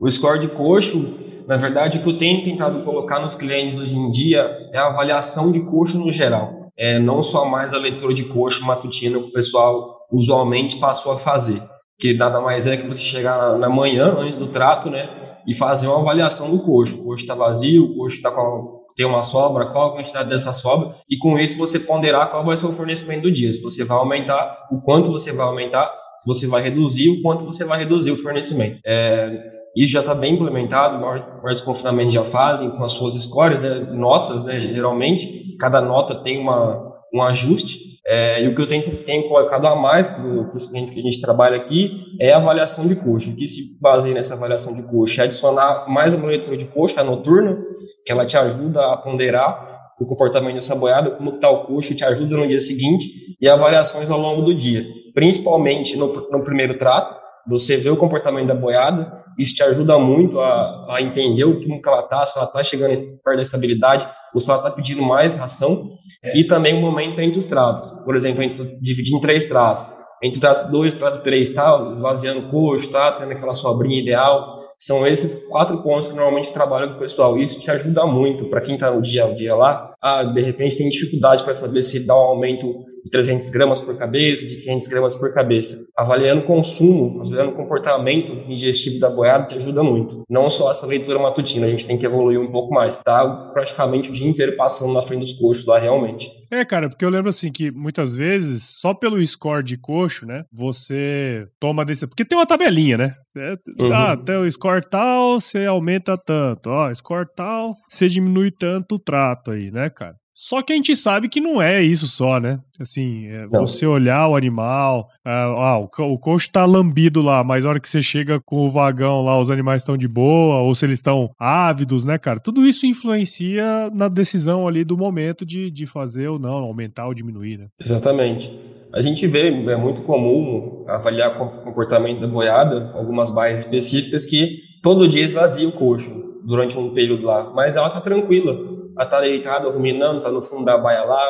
O 0.00 0.08
score 0.08 0.38
de 0.38 0.46
coxo, 0.54 1.18
na 1.48 1.56
verdade, 1.56 1.98
o 1.98 2.02
que 2.04 2.08
eu 2.08 2.16
tenho 2.16 2.44
tentado 2.44 2.84
colocar 2.84 3.18
nos 3.18 3.34
clientes 3.34 3.76
hoje 3.76 3.96
em 3.96 4.08
dia 4.08 4.70
é 4.72 4.78
a 4.78 4.86
avaliação 4.86 5.50
de 5.50 5.58
coxo 5.62 5.98
no 5.98 6.12
geral 6.12 6.61
é, 6.76 6.98
não 6.98 7.22
só 7.22 7.44
mais 7.44 7.74
a 7.74 7.78
leitura 7.78 8.14
de 8.14 8.24
coxo 8.24 8.64
matutino 8.64 9.22
que 9.22 9.28
o 9.28 9.32
pessoal 9.32 10.06
usualmente 10.10 10.76
passou 10.76 11.12
a 11.12 11.18
fazer, 11.18 11.62
que 11.98 12.14
nada 12.14 12.40
mais 12.40 12.66
é 12.66 12.76
que 12.76 12.86
você 12.86 13.00
chegar 13.00 13.58
na 13.58 13.68
manhã, 13.68 14.16
antes 14.18 14.36
do 14.36 14.48
trato, 14.48 14.90
né, 14.90 15.08
e 15.46 15.54
fazer 15.54 15.86
uma 15.86 16.00
avaliação 16.00 16.50
do 16.50 16.60
coxo. 16.60 17.00
O 17.00 17.04
coxo 17.04 17.24
está 17.24 17.34
vazio, 17.34 17.84
o 17.84 17.96
coxo 17.96 18.20
tá 18.20 18.30
com, 18.30 18.82
tem 18.96 19.06
uma 19.06 19.22
sobra, 19.22 19.66
qual 19.66 19.90
a 19.90 19.92
quantidade 19.94 20.28
dessa 20.28 20.52
sobra, 20.52 20.94
e 21.08 21.16
com 21.18 21.38
isso 21.38 21.56
você 21.56 21.78
ponderar 21.78 22.30
qual 22.30 22.44
vai 22.44 22.56
ser 22.56 22.66
o 22.66 22.72
fornecimento 22.72 23.22
do 23.22 23.32
dia, 23.32 23.52
se 23.52 23.62
você 23.62 23.84
vai 23.84 23.96
aumentar, 23.96 24.68
o 24.70 24.80
quanto 24.80 25.10
você 25.10 25.32
vai 25.32 25.46
aumentar, 25.46 25.90
se 26.22 26.26
você 26.26 26.46
vai 26.46 26.62
reduzir, 26.62 27.08
o 27.08 27.20
quanto 27.20 27.44
você 27.44 27.64
vai 27.64 27.80
reduzir 27.80 28.12
o 28.12 28.16
fornecimento. 28.16 28.78
É, 28.86 29.28
isso 29.76 29.92
já 29.92 30.00
está 30.00 30.14
bem 30.14 30.34
implementado, 30.34 31.00
maiores 31.00 31.60
confinamentos 31.60 32.14
já 32.14 32.24
fazem 32.24 32.70
com 32.70 32.84
as 32.84 32.92
suas 32.92 33.14
scores, 33.20 33.60
né, 33.60 33.80
notas, 33.90 34.44
né, 34.44 34.60
geralmente, 34.60 35.56
cada 35.58 35.80
nota 35.80 36.22
tem 36.22 36.38
uma, 36.38 36.80
um 37.12 37.20
ajuste. 37.22 37.90
É, 38.06 38.42
e 38.44 38.48
o 38.48 38.54
que 38.54 38.62
eu 38.62 38.66
tenho, 38.68 39.04
tenho 39.04 39.28
colocado 39.28 39.66
a 39.66 39.74
mais 39.74 40.06
para 40.06 40.24
os 40.54 40.66
clientes 40.66 40.92
que 40.92 41.00
a 41.00 41.02
gente 41.02 41.20
trabalha 41.20 41.56
aqui 41.56 41.90
é 42.20 42.32
a 42.32 42.36
avaliação 42.36 42.86
de 42.86 42.94
custo. 42.94 43.30
O 43.30 43.36
que 43.36 43.46
se 43.46 43.80
baseia 43.80 44.14
nessa 44.14 44.34
avaliação 44.34 44.74
de 44.74 44.82
custo 44.82 45.20
é 45.20 45.24
adicionar 45.24 45.86
mais 45.88 46.14
uma 46.14 46.26
leitura 46.26 46.56
de 46.56 46.66
custo, 46.66 47.00
a 47.00 47.04
noturna, 47.04 47.58
que 48.04 48.12
ela 48.12 48.24
te 48.24 48.36
ajuda 48.36 48.92
a 48.92 48.96
ponderar 48.96 49.72
o 50.00 50.06
comportamento 50.06 50.54
dessa 50.54 50.74
boiada, 50.74 51.10
como 51.10 51.34
está 51.34 51.50
o 51.50 51.64
custo, 51.64 51.94
te 51.94 52.04
ajuda 52.04 52.36
no 52.36 52.48
dia 52.48 52.60
seguinte, 52.60 53.06
e 53.40 53.48
avaliações 53.48 54.10
ao 54.10 54.18
longo 54.18 54.42
do 54.42 54.54
dia, 54.54 54.84
principalmente 55.14 55.96
no, 55.96 56.28
no 56.30 56.42
primeiro 56.42 56.76
trato, 56.78 57.20
você 57.46 57.76
vê 57.76 57.90
o 57.90 57.96
comportamento 57.96 58.46
da 58.46 58.54
boiada, 58.54 59.22
isso 59.38 59.54
te 59.54 59.62
ajuda 59.62 59.98
muito 59.98 60.38
a, 60.40 60.96
a 60.96 61.02
entender 61.02 61.44
o 61.44 61.58
que 61.58 61.68
ela 61.86 62.00
está, 62.00 62.24
se 62.24 62.36
ela 62.36 62.46
está 62.46 62.62
chegando 62.62 62.94
perto 63.24 63.36
da 63.36 63.42
estabilidade, 63.42 64.08
ou 64.34 64.40
se 64.40 64.48
ela 64.50 64.58
está 64.58 64.70
pedindo 64.70 65.02
mais 65.02 65.36
ração, 65.36 65.90
é. 66.22 66.38
e 66.38 66.46
também 66.46 66.76
o 66.76 66.80
momento 66.80 67.20
entre 67.20 67.38
os 67.38 67.46
tratos. 67.46 67.82
Por 68.04 68.14
exemplo, 68.16 68.42
entre, 68.42 68.78
dividir 68.80 69.14
em 69.14 69.20
três 69.20 69.44
tratos. 69.46 69.90
Entre 70.22 70.38
o 70.38 70.40
trato 70.40 70.70
2 70.70 70.92
e 70.92 70.96
o 70.96 70.98
trato 71.00 71.22
3, 71.22 71.50
tá 71.50 71.90
esvaziando 71.94 72.46
o 72.46 72.50
coxo, 72.50 72.92
tá 72.92 73.10
tendo 73.10 73.32
aquela 73.32 73.54
sobrinha 73.54 74.00
ideal. 74.00 74.60
São 74.78 75.04
esses 75.04 75.34
quatro 75.48 75.82
pontos 75.82 76.06
que 76.06 76.14
normalmente 76.14 76.52
trabalho 76.52 76.90
com 76.90 76.96
o 76.96 76.98
pessoal. 77.00 77.36
Isso 77.38 77.58
te 77.58 77.68
ajuda 77.70 78.06
muito 78.06 78.46
para 78.46 78.60
quem 78.60 78.74
está 78.74 78.88
no 78.88 79.02
dia 79.02 79.24
a 79.24 79.34
dia 79.34 79.54
lá. 79.56 79.92
Ah, 80.00 80.22
de 80.22 80.40
repente 80.40 80.76
tem 80.76 80.88
dificuldade 80.88 81.42
para 81.42 81.54
saber 81.54 81.82
se 81.82 82.06
dá 82.06 82.14
um 82.14 82.18
aumento 82.18 82.84
de 83.04 83.10
300 83.10 83.50
gramas 83.50 83.80
por 83.80 83.96
cabeça, 83.96 84.46
de 84.46 84.56
500 84.56 84.88
gramas 84.88 85.14
por 85.14 85.32
cabeça. 85.32 85.76
Avaliando 85.96 86.42
o 86.42 86.46
consumo, 86.46 87.20
avaliando 87.20 87.52
o 87.52 87.56
comportamento 87.56 88.32
ingestivo 88.48 89.00
da 89.00 89.10
boiada 89.10 89.46
te 89.46 89.54
ajuda 89.56 89.82
muito. 89.82 90.22
Não 90.28 90.48
só 90.48 90.70
essa 90.70 90.86
leitura 90.86 91.18
matutina, 91.18 91.66
a 91.66 91.70
gente 91.70 91.86
tem 91.86 91.98
que 91.98 92.06
evoluir 92.06 92.40
um 92.40 92.50
pouco 92.50 92.72
mais. 92.72 92.98
Tá 92.98 93.26
praticamente 93.52 94.10
o 94.10 94.12
dia 94.12 94.28
inteiro 94.28 94.56
passando 94.56 94.92
na 94.92 95.02
frente 95.02 95.20
dos 95.20 95.32
coxos 95.32 95.66
lá 95.66 95.78
realmente. 95.78 96.30
É, 96.50 96.66
cara, 96.66 96.90
porque 96.90 97.02
eu 97.04 97.08
lembro 97.08 97.30
assim 97.30 97.50
que 97.50 97.70
muitas 97.70 98.14
vezes, 98.14 98.78
só 98.78 98.92
pelo 98.92 99.24
score 99.24 99.64
de 99.64 99.78
coxo, 99.78 100.26
né, 100.26 100.44
você 100.52 101.46
toma 101.58 101.82
decisão. 101.82 102.10
Porque 102.10 102.26
tem 102.26 102.36
uma 102.36 102.46
tabelinha, 102.46 102.98
né? 102.98 103.14
É, 103.34 103.54
uhum. 103.82 103.92
Ah, 103.92 104.12
até 104.12 104.38
o 104.38 104.50
score 104.50 104.86
tal, 104.86 105.40
você 105.40 105.64
aumenta 105.64 106.16
tanto. 106.18 106.68
Ó, 106.68 106.92
score 106.94 107.26
tal, 107.34 107.74
você 107.88 108.06
diminui 108.06 108.50
tanto 108.50 108.96
o 108.96 108.98
trato 108.98 109.52
aí, 109.52 109.70
né, 109.70 109.88
cara? 109.88 110.14
Só 110.42 110.60
que 110.60 110.72
a 110.72 110.76
gente 110.76 110.96
sabe 110.96 111.28
que 111.28 111.40
não 111.40 111.62
é 111.62 111.80
isso 111.80 112.08
só, 112.08 112.40
né? 112.40 112.58
Assim, 112.80 113.28
é 113.28 113.46
você 113.46 113.86
olhar 113.86 114.26
o 114.26 114.34
animal, 114.34 115.08
ah, 115.24 115.44
ah 115.44 115.78
o, 115.78 115.84
o 115.84 116.18
coxo 116.18 116.50
tá 116.50 116.64
lambido 116.64 117.22
lá, 117.22 117.44
mas 117.44 117.64
a 117.64 117.68
hora 117.68 117.78
que 117.78 117.88
você 117.88 118.02
chega 118.02 118.40
com 118.40 118.66
o 118.66 118.68
vagão 118.68 119.22
lá, 119.22 119.40
os 119.40 119.50
animais 119.50 119.82
estão 119.82 119.96
de 119.96 120.08
boa, 120.08 120.62
ou 120.62 120.74
se 120.74 120.84
eles 120.84 120.98
estão 120.98 121.30
ávidos, 121.38 122.04
né, 122.04 122.18
cara? 122.18 122.40
Tudo 122.40 122.66
isso 122.66 122.86
influencia 122.86 123.88
na 123.94 124.08
decisão 124.08 124.66
ali 124.66 124.82
do 124.82 124.98
momento 124.98 125.46
de, 125.46 125.70
de 125.70 125.86
fazer 125.86 126.26
ou 126.26 126.40
não, 126.40 126.54
aumentar 126.54 127.06
ou 127.06 127.14
diminuir, 127.14 127.58
né? 127.58 127.68
Exatamente. 127.80 128.50
A 128.92 129.00
gente 129.00 129.24
vê, 129.28 129.46
é 129.46 129.76
muito 129.76 130.02
comum 130.02 130.84
avaliar 130.88 131.40
o 131.40 131.62
comportamento 131.62 132.20
da 132.20 132.26
boiada, 132.26 132.90
algumas 132.96 133.30
baias 133.30 133.60
específicas, 133.60 134.26
que 134.26 134.58
todo 134.82 135.08
dia 135.08 135.22
esvazia 135.22 135.68
o 135.68 135.72
coxo 135.72 136.10
durante 136.44 136.76
um 136.76 136.92
período 136.92 137.22
lá, 137.22 137.48
mas 137.54 137.76
ela 137.76 137.88
tá 137.88 138.00
tranquila 138.00 138.71
a 138.96 139.04
estar 139.04 139.16
tá 139.16 139.20
deitada, 139.20 139.68
ruminando, 139.70 140.18
está 140.18 140.30
no 140.30 140.42
fundo 140.42 140.64
da 140.64 140.78
baia 140.78 141.04
lá, 141.04 141.22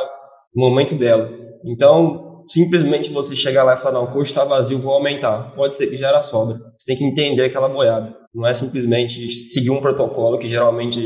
no 0.55 0.69
momento 0.69 0.95
dela. 0.95 1.31
Então, 1.65 2.45
simplesmente 2.49 3.11
você 3.11 3.35
chegar 3.35 3.63
lá 3.63 3.75
e 3.75 3.77
falar, 3.77 4.01
não, 4.01 4.05
o 4.05 4.13
coxo 4.13 4.31
está 4.33 4.45
vazio, 4.45 4.79
vou 4.79 4.93
aumentar. 4.93 5.55
Pode 5.55 5.77
ser 5.77 5.87
que 5.87 5.97
gera 5.97 6.21
sobra. 6.21 6.59
Você 6.77 6.87
tem 6.87 6.97
que 6.97 7.05
entender 7.05 7.45
aquela 7.45 7.69
boiada. 7.69 8.15
Não 8.35 8.47
é 8.47 8.53
simplesmente 8.53 9.31
seguir 9.31 9.71
um 9.71 9.81
protocolo 9.81 10.39
que 10.39 10.49
geralmente 10.49 11.01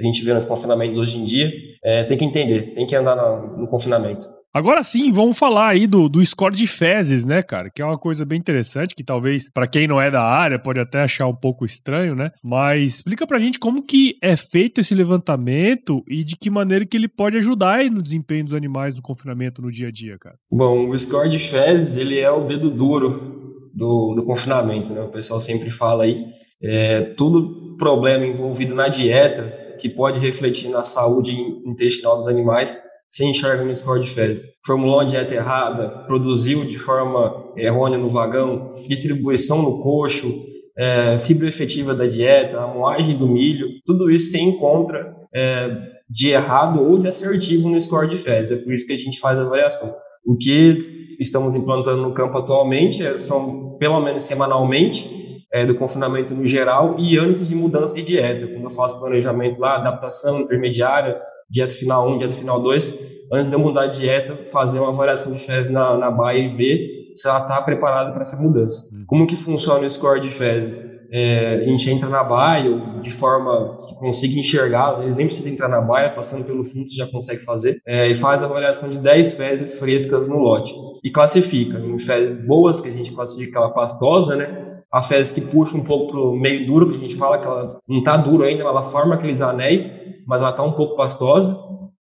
a 0.00 0.04
gente 0.04 0.24
vê 0.24 0.34
nos 0.34 0.44
confinamentos 0.44 0.98
hoje 0.98 1.18
em 1.18 1.24
dia. 1.24 1.50
É, 1.84 2.04
tem 2.04 2.16
que 2.16 2.24
entender, 2.24 2.74
tem 2.74 2.86
que 2.86 2.94
andar 2.94 3.16
no, 3.16 3.62
no 3.62 3.68
confinamento. 3.68 4.26
Agora 4.54 4.82
sim, 4.82 5.10
vamos 5.10 5.38
falar 5.38 5.68
aí 5.68 5.86
do, 5.86 6.10
do 6.10 6.22
score 6.22 6.54
de 6.54 6.66
fezes, 6.66 7.24
né, 7.24 7.42
cara? 7.42 7.70
Que 7.74 7.80
é 7.80 7.84
uma 7.86 7.96
coisa 7.96 8.22
bem 8.22 8.38
interessante, 8.38 8.94
que 8.94 9.02
talvez 9.02 9.50
para 9.50 9.66
quem 9.66 9.88
não 9.88 9.98
é 9.98 10.10
da 10.10 10.22
área 10.22 10.58
pode 10.58 10.78
até 10.78 11.00
achar 11.00 11.26
um 11.26 11.34
pouco 11.34 11.64
estranho, 11.64 12.14
né? 12.14 12.30
Mas 12.44 12.96
explica 12.96 13.26
pra 13.26 13.38
gente 13.38 13.58
como 13.58 13.82
que 13.82 14.18
é 14.20 14.36
feito 14.36 14.82
esse 14.82 14.94
levantamento 14.94 16.04
e 16.06 16.22
de 16.22 16.36
que 16.36 16.50
maneira 16.50 16.84
que 16.84 16.98
ele 16.98 17.08
pode 17.08 17.38
ajudar 17.38 17.78
aí 17.78 17.88
no 17.88 18.02
desempenho 18.02 18.44
dos 18.44 18.52
animais 18.52 18.94
no 18.94 19.00
confinamento 19.00 19.62
no 19.62 19.70
dia 19.70 19.88
a 19.88 19.90
dia, 19.90 20.18
cara. 20.18 20.36
Bom, 20.50 20.90
o 20.90 20.98
score 20.98 21.30
de 21.30 21.38
fezes, 21.38 21.96
ele 21.96 22.20
é 22.20 22.30
o 22.30 22.44
dedo 22.44 22.70
duro 22.70 23.70
do, 23.72 24.14
do 24.14 24.22
confinamento, 24.22 24.92
né? 24.92 25.00
O 25.00 25.08
pessoal 25.08 25.40
sempre 25.40 25.70
fala 25.70 26.04
aí. 26.04 26.26
É, 26.62 27.00
tudo 27.16 27.74
problema 27.78 28.26
envolvido 28.26 28.74
na 28.74 28.88
dieta 28.88 29.50
que 29.78 29.88
pode 29.88 30.20
refletir 30.20 30.68
na 30.68 30.82
saúde 30.82 31.32
intestinal 31.64 32.18
dos 32.18 32.26
animais 32.26 32.91
se 33.12 33.26
enxerga 33.26 33.62
no 33.62 33.74
score 33.76 34.02
de 34.02 34.10
fezes. 34.10 34.46
Formulou 34.64 34.96
uma 34.96 35.06
dieta 35.06 35.34
errada, 35.34 35.88
produziu 36.06 36.64
de 36.64 36.78
forma 36.78 37.52
errônea 37.58 37.98
no 37.98 38.08
vagão, 38.08 38.74
distribuição 38.88 39.60
no 39.60 39.82
coxo, 39.82 40.46
é, 40.78 41.18
fibra 41.18 41.46
efetiva 41.46 41.94
da 41.94 42.06
dieta, 42.06 42.58
a 42.58 42.66
moagem 42.66 43.14
do 43.14 43.28
milho, 43.28 43.68
tudo 43.84 44.10
isso 44.10 44.30
se 44.30 44.40
encontra 44.40 45.14
é, 45.34 45.68
de 46.08 46.30
errado 46.30 46.82
ou 46.82 46.98
de 46.98 47.08
assertivo 47.08 47.68
no 47.68 47.78
score 47.78 48.08
de 48.08 48.16
fezes. 48.16 48.58
É 48.58 48.64
por 48.64 48.72
isso 48.72 48.86
que 48.86 48.94
a 48.94 48.98
gente 48.98 49.20
faz 49.20 49.38
a 49.38 49.42
avaliação. 49.42 49.94
O 50.24 50.34
que 50.34 51.14
estamos 51.20 51.54
implantando 51.54 52.00
no 52.00 52.14
campo 52.14 52.38
atualmente 52.38 53.06
é, 53.06 53.14
são, 53.18 53.76
pelo 53.78 54.00
menos 54.00 54.22
semanalmente, 54.22 55.20
é, 55.52 55.66
do 55.66 55.74
confinamento 55.74 56.34
no 56.34 56.46
geral 56.46 56.96
e 56.98 57.18
antes 57.18 57.46
de 57.46 57.54
mudança 57.54 57.92
de 57.92 58.02
dieta, 58.02 58.46
quando 58.46 58.64
eu 58.64 58.70
faço 58.70 58.98
planejamento 58.98 59.60
lá, 59.60 59.76
adaptação 59.76 60.40
intermediária, 60.40 61.20
dieta 61.52 61.74
final 61.74 62.08
1, 62.08 62.18
dieta 62.18 62.34
final 62.34 62.62
2, 62.62 63.08
antes 63.30 63.48
de 63.48 63.54
eu 63.54 63.58
mudar 63.58 63.86
de 63.86 64.00
dieta, 64.00 64.50
fazer 64.50 64.78
uma 64.78 64.88
avaliação 64.88 65.32
de 65.32 65.40
fezes 65.40 65.70
na, 65.70 65.96
na 65.98 66.10
baia 66.10 66.38
e 66.38 66.56
ver 66.56 67.12
se 67.14 67.28
ela 67.28 67.42
está 67.42 67.60
preparada 67.60 68.10
para 68.10 68.22
essa 68.22 68.36
mudança. 68.36 68.88
Hum. 68.92 69.04
Como 69.06 69.26
que 69.26 69.36
funciona 69.36 69.86
o 69.86 69.90
score 69.90 70.20
de 70.20 70.30
fezes? 70.30 70.90
É, 71.14 71.56
a 71.56 71.62
gente 71.64 71.90
entra 71.90 72.08
na 72.08 72.24
baia 72.24 72.74
de 73.02 73.10
forma 73.12 73.76
que 73.86 73.94
consiga 73.96 74.40
enxergar, 74.40 74.92
às 74.92 75.00
vezes 75.00 75.14
nem 75.14 75.26
precisa 75.26 75.50
entrar 75.50 75.68
na 75.68 75.82
baia, 75.82 76.08
passando 76.08 76.42
pelo 76.42 76.64
fundo 76.64 76.88
você 76.88 76.96
já 76.96 77.06
consegue 77.06 77.44
fazer, 77.44 77.82
é, 77.86 78.10
e 78.10 78.14
faz 78.14 78.42
a 78.42 78.46
avaliação 78.46 78.88
de 78.88 78.96
10 78.96 79.34
fezes 79.34 79.74
frescas 79.78 80.26
no 80.26 80.38
lote. 80.38 80.72
E 81.04 81.10
classifica 81.10 81.78
em 81.78 81.98
fezes 81.98 82.42
boas, 82.46 82.80
que 82.80 82.88
a 82.88 82.92
gente 82.92 83.12
classifica 83.12 83.58
ela 83.58 83.74
pastosa, 83.74 84.36
né? 84.36 84.71
A 84.92 85.02
fezes 85.02 85.32
que 85.32 85.40
puxa 85.40 85.76
um 85.76 85.84
pouco 85.84 86.12
pro 86.12 86.36
meio 86.36 86.66
duro, 86.66 86.90
que 86.90 86.96
a 86.96 86.98
gente 86.98 87.16
fala 87.16 87.38
que 87.38 87.46
ela 87.46 87.78
não 87.88 88.00
está 88.00 88.16
duro 88.16 88.44
ainda, 88.44 88.62
ela 88.62 88.82
forma 88.82 89.14
aqueles 89.14 89.40
anéis, 89.40 89.98
mas 90.26 90.40
ela 90.40 90.50
está 90.50 90.62
um 90.62 90.72
pouco 90.72 90.96
pastosa. 90.96 91.58